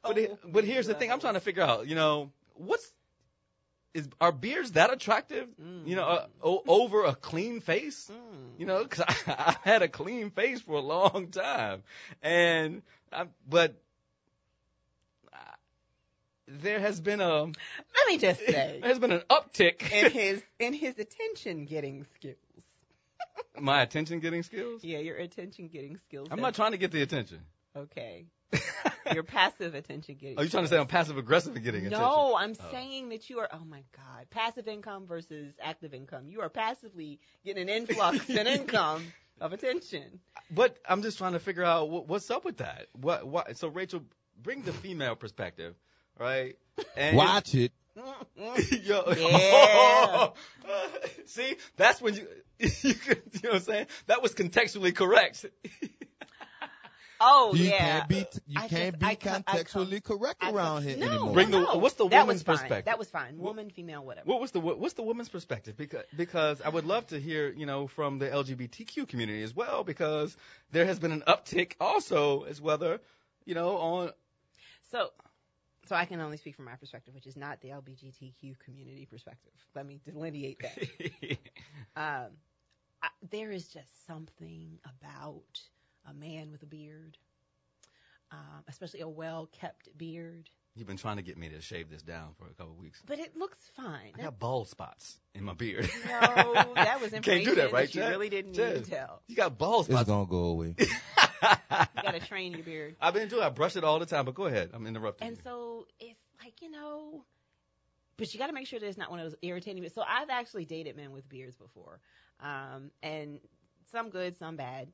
[0.04, 1.10] But, it, but here's the thing.
[1.10, 2.88] I'm trying to figure out, you know, what's,
[3.92, 5.48] is are beards that attractive?
[5.84, 8.08] You know, uh, o- over a clean face.
[8.56, 9.14] You know, because I,
[9.64, 11.82] I had a clean face for a long time,
[12.22, 12.82] and
[13.12, 13.81] I, but
[16.48, 17.54] there has been a Let
[18.08, 22.36] me just say, there has been an uptick in his in his attention getting skills.
[23.60, 24.82] my attention getting skills.
[24.84, 26.28] Yeah, your attention getting skills.
[26.30, 27.40] I'm not trying to get the attention.
[27.76, 28.26] Okay.
[29.14, 30.38] your passive attention getting.
[30.38, 32.02] Are you trying to say I'm passive aggressive at getting attention?
[32.06, 32.70] No, I'm Oh.
[32.70, 33.48] saying that you are.
[33.52, 36.28] Oh my God, passive income versus active income.
[36.28, 39.04] You are passively getting an influx in income
[39.40, 40.20] of attention.
[40.50, 42.88] But I'm just trying to figure out what, what's up with that.
[42.92, 43.26] What?
[43.26, 43.56] What?
[43.56, 44.02] So Rachel,
[44.42, 45.74] bring the female perspective,
[46.18, 46.56] right?
[46.96, 47.72] And Watch it.
[48.84, 50.28] Yo, Yeah.
[51.26, 52.26] see, that's when you,
[52.58, 53.86] you, could- you know what I'm saying?
[54.06, 55.44] That was contextually correct.
[57.24, 57.78] Oh you yeah.
[58.00, 60.82] can't be you I can't just- be I co- I contextually correct I co- around
[60.82, 61.32] here no, anymore.
[61.34, 61.76] Bring the- no.
[61.76, 62.56] what's the that woman's was fine.
[62.56, 62.84] perspective?
[62.86, 63.38] That was fine.
[63.38, 64.24] Woman, female, whatever.
[64.28, 65.76] What was the what's the woman's perspective?
[65.76, 69.84] Because because I would love to hear you know from the LGBTQ community as well
[69.84, 70.36] because
[70.72, 72.98] there has been an uptick also as whether
[73.44, 74.10] you know on
[74.90, 75.10] So,
[75.84, 79.52] so I can only speak from my perspective, which is not the LGBTQ community perspective.
[79.74, 81.38] Let me delineate that.
[81.96, 82.30] um,
[83.02, 85.60] I, there is just something about
[86.08, 87.18] a man with a beard,
[88.30, 90.48] um, especially a well-kept beard.
[90.74, 93.02] You've been trying to get me to shave this down for a couple of weeks.
[93.06, 94.12] But it looks fine.
[94.18, 95.90] I got bald spots in my beard.
[96.06, 97.86] No, that was You can't do information that, right?
[97.86, 98.10] that you Jazz?
[98.10, 99.22] really didn't Jazz, need to tell.
[99.28, 100.76] You got bald It's gonna go away.
[101.42, 102.94] You got to train your beard.
[103.00, 103.42] I've been doing.
[103.42, 104.24] I brush it all the time.
[104.24, 104.70] But go ahead.
[104.72, 105.26] I'm interrupting.
[105.26, 105.42] And you.
[105.42, 107.24] so it's like, you know,
[108.16, 109.88] but you got to make sure that it's not one of those irritating.
[109.88, 112.00] So I've actually dated men with beards before.
[112.38, 113.40] Um, and
[113.90, 114.88] some good, some bad,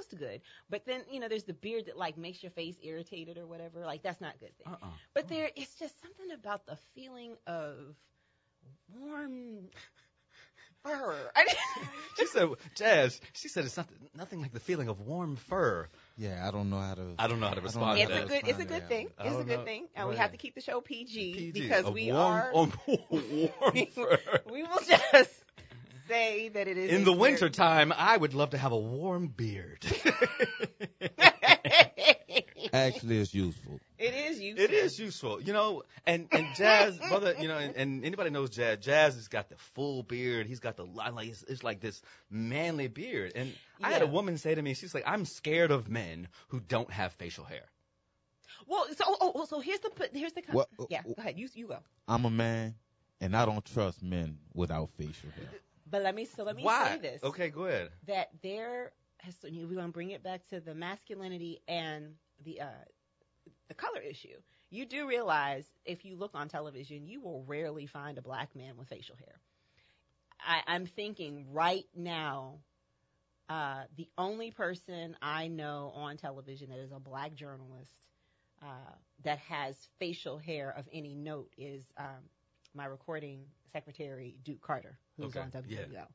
[0.00, 0.40] most good.
[0.68, 3.84] But then, you know, there's the beard that like makes your face irritated or whatever.
[3.84, 4.72] Like that's not a good thing.
[4.72, 4.88] Uh-uh.
[5.14, 7.76] But there, it's just something about the feeling of
[8.98, 9.68] warm
[10.82, 11.30] fur.
[11.36, 11.46] I
[12.18, 13.20] She said, Jazz.
[13.32, 15.88] She said it's nothing, nothing like the feeling of warm fur.
[16.16, 17.14] Yeah, I don't know how to.
[17.18, 19.08] I don't know how to respond it's to how a good, it's a good thing.
[19.18, 19.64] It's a good know.
[19.64, 22.50] thing, and we have to keep the show PG, PG, because a we warm, are.
[22.54, 24.18] um, warm fur.
[24.50, 25.39] we will just
[26.10, 28.78] say that it is In the very- winter time, I would love to have a
[28.78, 29.84] warm beard.
[32.72, 33.80] Actually, it's useful.
[33.98, 34.64] it is useful.
[34.64, 38.50] It is useful, you know, and and Jazz, brother, you know, and, and anybody knows
[38.50, 38.78] Jazz.
[38.78, 40.46] Jazz has got the full beard.
[40.46, 42.00] He's got the like it's, it's like this
[42.30, 43.32] manly beard.
[43.34, 43.52] And
[43.82, 46.90] I had a woman say to me, she's like, "I'm scared of men who don't
[46.92, 47.64] have facial hair."
[48.68, 51.00] Well, so oh, oh, oh so here's the put- here's the con- What- oh, yeah.
[51.06, 51.14] Oh.
[51.14, 51.78] Go ahead, you you go.
[52.06, 52.74] I'm a man,
[53.20, 55.48] and I don't trust men without facial hair.
[55.90, 56.94] But let me so let me Why?
[56.94, 57.90] say this Okay, go ahead.
[58.06, 62.14] that there has we're gonna bring it back to the masculinity and
[62.44, 62.84] the uh
[63.68, 64.38] the color issue.
[64.70, 68.76] You do realize if you look on television, you will rarely find a black man
[68.76, 69.40] with facial hair.
[70.40, 72.60] I, I'm thinking right now,
[73.48, 77.96] uh, the only person I know on television that is a black journalist
[78.62, 82.28] uh, that has facial hair of any note is um,
[82.74, 85.78] my recording secretary, Duke Carter, who's Okay, on yeah.
[85.78, 86.06] WWL.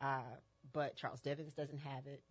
[0.00, 0.20] Uh,
[0.72, 2.22] but Charles Devins doesn't have it.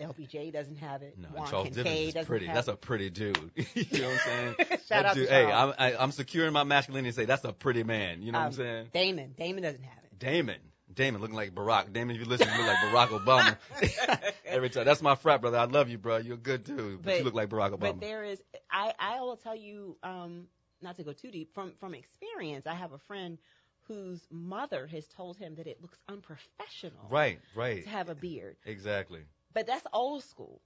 [0.00, 1.16] LBJ doesn't have it.
[1.16, 2.46] No, Juan Charles Kincaid Dickens is doesn't pretty.
[2.46, 2.74] That's it.
[2.74, 3.38] a pretty dude.
[3.74, 4.54] you know what I'm saying?
[4.58, 7.44] Shout That out to dude- Hey, I'm, I, I'm securing my masculinity and say that's
[7.44, 8.22] a pretty man.
[8.22, 8.86] You know what I'm Um, saying?
[8.92, 9.34] Damon.
[9.38, 10.18] Damon doesn't have it.
[10.18, 10.56] Damon.
[10.92, 11.92] Damon looking like Barack.
[11.92, 14.32] Damon, if you listen, you look like Barack Obama.
[14.46, 14.84] Every time.
[14.84, 15.58] That's my frat brother.
[15.58, 16.16] I love you, bro.
[16.18, 17.80] You're a good dude, but, you look like Barack Obama.
[17.80, 18.40] But there is,
[18.70, 20.46] I, I will tell you, um,
[20.82, 23.38] not to go too deep, from, from experience, I have a friend
[23.86, 27.84] whose mother has told him that it looks unprofessional right, right.
[27.84, 28.56] to have a beard.
[28.64, 29.20] Exactly.
[29.52, 30.60] But that's old school.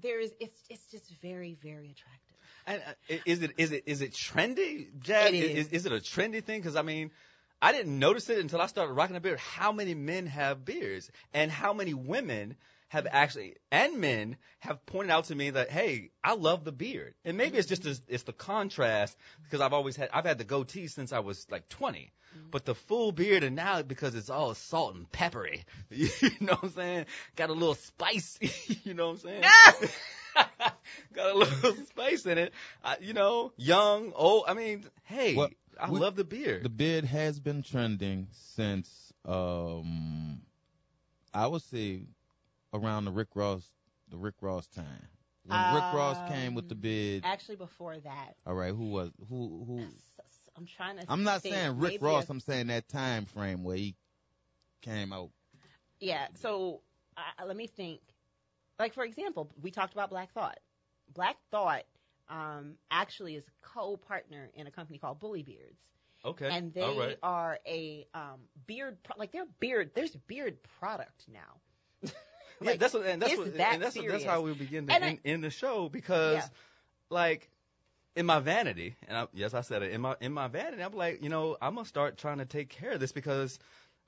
[0.00, 2.36] There is, it's, it's just very, very attractive.
[2.66, 5.30] And uh, is it is it is it trendy, Jazz?
[5.30, 5.72] It Is, is.
[5.72, 6.60] is it a trendy thing?
[6.60, 7.10] Because I mean,
[7.60, 9.38] I didn't notice it until I started rocking a beard.
[9.40, 12.56] How many men have beards, and how many women
[12.92, 17.14] have actually, and men have pointed out to me that hey, I love the beard,
[17.24, 20.44] and maybe it's just as, it's the contrast because I've always had I've had the
[20.44, 22.12] goatee since I was like 20,
[22.50, 26.64] but the full beard, and now because it's all salt and peppery, you know what
[26.64, 27.06] I'm saying?
[27.34, 28.38] Got a little spice,
[28.84, 29.42] you know what I'm saying?
[31.14, 32.52] got a little spice in it.
[32.84, 34.44] I, you know, young, old.
[34.48, 35.48] I mean, hey, Well,
[35.80, 36.62] I we- love the beard.
[36.62, 40.42] The beard has been trending since um
[41.32, 42.02] I would say
[42.72, 43.68] around the Rick Ross
[44.10, 45.08] the Rick Ross time.
[45.44, 47.24] When Rick Ross came with the bid.
[47.24, 49.84] Actually, before that, all right, who was who who
[50.56, 51.04] I'm trying to.
[51.08, 51.54] I'm not think.
[51.54, 53.96] saying Rick Maybe Ross, a- I'm saying that time frame where he
[54.82, 55.30] came out.
[55.98, 56.26] Yeah.
[56.34, 56.80] So
[57.16, 58.00] uh, let me think.
[58.78, 60.58] Like for example, we talked about Black Thought.
[61.12, 61.84] Black Thought
[62.28, 65.78] um, actually is a co-partner in a company called Bully Beards,
[66.24, 66.48] Okay.
[66.50, 67.18] And they All right.
[67.22, 69.90] are a um, beard, pro- like they're beard.
[69.94, 71.60] There's beard product now.
[72.64, 74.92] Yeah, that's what, and that's what, that and that's, what- that's how we begin to
[74.94, 76.48] end, I- end the show because, Yeah.
[77.10, 77.48] like,
[78.14, 80.82] in my vanity, and I, yes, I said it in my in my vanity.
[80.82, 83.58] I'm like, you know, I'm gonna start trying to take care of this because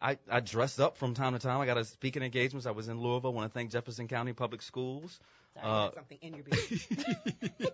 [0.03, 1.59] I I dress up from time to time.
[1.61, 2.67] I got a speaking engagements.
[2.67, 3.31] I was in Louisville.
[3.31, 5.19] I want to thank Jefferson County Public Schools.
[5.55, 6.45] Sorry, Uh, something in your.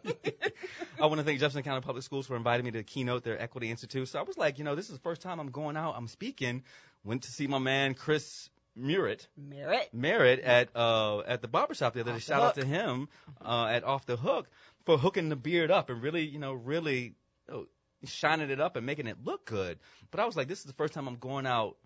[1.00, 3.70] I want to thank Jefferson County Public Schools for inviting me to keynote their Equity
[3.70, 4.06] Institute.
[4.08, 5.94] So I was like, you know, this is the first time I'm going out.
[5.96, 6.62] I'm speaking.
[7.04, 9.28] Went to see my man Chris Merritt.
[9.36, 9.92] Merritt.
[9.92, 12.16] Merritt at uh at the barbershop the other day.
[12.16, 13.08] Off Shout out to him
[13.44, 14.48] uh at Off the Hook
[14.86, 17.14] for hooking the beard up and really, you know, really
[17.48, 17.66] you know,
[18.04, 19.78] shining it up and making it look good.
[20.10, 21.76] But I was like, this is the first time I'm going out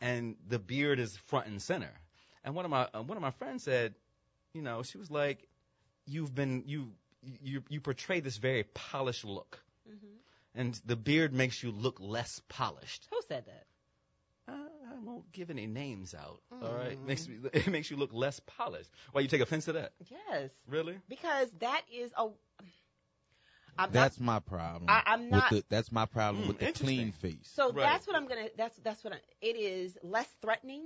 [0.00, 1.92] and the beard is front and center.
[2.44, 3.94] And one of my uh, one of my friends said,
[4.52, 5.48] you know, she was like,
[6.06, 6.92] you've been you
[7.42, 10.08] you you portray this very polished look, Mhm.
[10.54, 13.08] and the beard makes you look less polished.
[13.10, 13.66] Who said that?
[14.46, 16.40] Uh, I won't give any names out.
[16.62, 17.06] All right, Mm.
[17.06, 18.90] makes me, it makes you look less polished.
[19.12, 19.92] Why you take offense to that?
[20.10, 20.50] Yes.
[20.68, 20.98] Really?
[21.08, 22.28] Because that is a.
[23.76, 24.84] I'm That's not, my problem.
[24.88, 27.48] I- I'm not- With the, that's my problem Mm, with the clean face.
[27.54, 28.48] So that's what I'm gonna.
[28.56, 29.98] That's that's what I, it is.
[30.02, 30.84] Less threatening.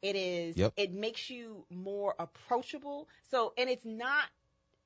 [0.00, 0.56] It is.
[0.56, 0.72] Yep.
[0.76, 3.08] It makes you more approachable.
[3.30, 4.24] So and it's not,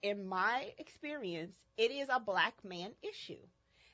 [0.02, 3.38] in my experience, it is a black man issue.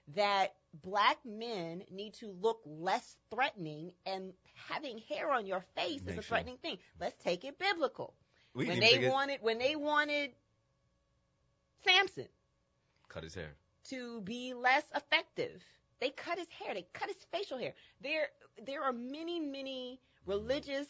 [0.09, 4.33] That black men need to look less threatening, and
[4.69, 6.79] having hair on your face is a threatening thing.
[7.01, 8.15] Let's take it biblical.
[8.55, 10.31] We when they wanted, when they wanted
[11.85, 12.29] Samson
[13.09, 13.55] Cut his hair.
[13.91, 15.63] to be less effective.
[16.01, 16.75] They cut his hair.
[16.75, 17.75] They cut his facial hair.
[18.01, 18.29] There,
[18.65, 20.31] there are many, many mm-hmm.
[20.31, 20.87] religious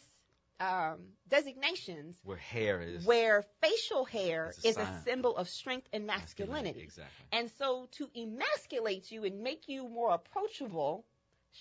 [0.59, 3.05] um, designations Where hair is.
[3.05, 6.81] where facial hair a is a symbol of strength and masculinity.
[6.81, 7.25] Exactly.
[7.31, 11.05] And so, to emasculate you and make you more approachable,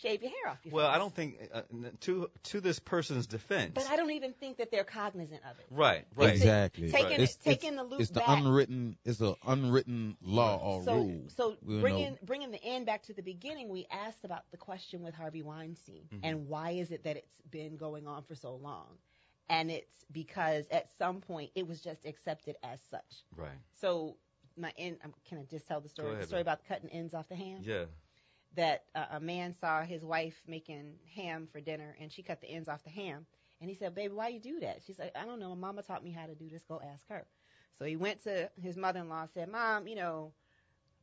[0.02, 0.58] shave your hair off.
[0.64, 0.94] Your Well, face.
[0.94, 1.62] I don't think uh,
[2.00, 3.72] to to this person's defense.
[3.74, 5.66] But I don't even think that they're cognizant of it.
[5.70, 6.06] Right.
[6.16, 6.30] Right.
[6.34, 6.90] Exactly.
[6.90, 8.28] Taking it- It's, taking it's, the loop it's the back.
[8.28, 8.96] unwritten.
[9.04, 11.22] It's an unwritten law or so, rule.
[11.28, 12.18] So bringing know.
[12.24, 16.08] bringing the end back to the beginning, we asked about the question with Harvey Weinstein
[16.12, 16.20] Mhm.
[16.22, 18.98] and why is it that it's been going on for so long,
[19.48, 23.24] and it's because at some point it was just accepted as such.
[23.36, 23.50] Right.
[23.80, 24.16] So
[24.56, 26.10] my end, um, can I just tell the story?
[26.10, 26.46] ahead, the story babe.
[26.46, 27.60] about cutting ends off the ham.
[27.62, 27.84] Yeah.
[28.56, 32.48] That uh, a man saw his wife making ham for dinner, and she cut the
[32.48, 33.26] ends off the ham.
[33.60, 35.50] And he said, "Baby, why you do that?" She's like, "I don't know.
[35.50, 36.62] My mama taught me how to do this.
[36.64, 37.26] Go ask her."
[37.78, 40.32] So he went to his mother-in-law and said, "Mom, you know,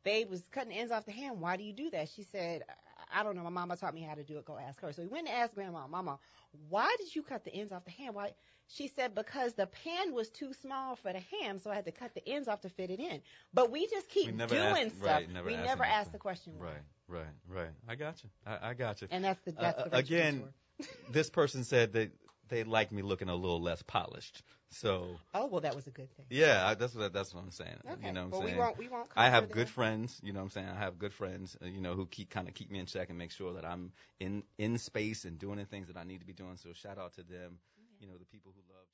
[0.04, 1.42] Babe was cutting ends off the ham.
[1.42, 3.44] Why do you do that?" She said, "I- "I don't know.
[3.44, 4.46] My mama taught me how to do it.
[4.46, 6.20] Go ask her." So he went and asked Grandma, "Mama,
[6.70, 8.34] why did you cut the ends off the ham?" Why?
[8.76, 11.92] She said, "Because the pan was too small for the ham, so I had to
[11.92, 13.22] cut the ends off to fit it in."
[13.54, 15.06] But we just keep We doing asked- stuff.
[15.08, 16.54] right, never we asked never ask the question.
[16.58, 16.74] Right.
[17.08, 17.26] Right.
[17.48, 17.72] Right.
[17.88, 18.30] I got you.
[18.46, 19.08] I, I got you.
[19.12, 20.44] And that's the- that's uh, the again.
[21.10, 22.12] this person said that
[22.48, 24.42] they like me looking a little less polished.
[24.74, 26.26] So Oh well, that was a good thing.
[26.30, 27.76] yeah, I, that's what that's what I'm saying.
[27.90, 28.08] Okay.
[28.08, 30.18] You know what I'm Well, we won't- we won't I have good friends.
[30.24, 30.70] You know what I'm saying?
[30.70, 31.58] I have good friends.
[31.62, 33.66] Uh, you know who keep kind of keep me in check and make sure that
[33.66, 33.92] I'm
[34.22, 36.56] in in space and doing the things that I need to be doing.
[36.56, 37.60] So shout out to them.
[38.02, 38.92] You know the people who love.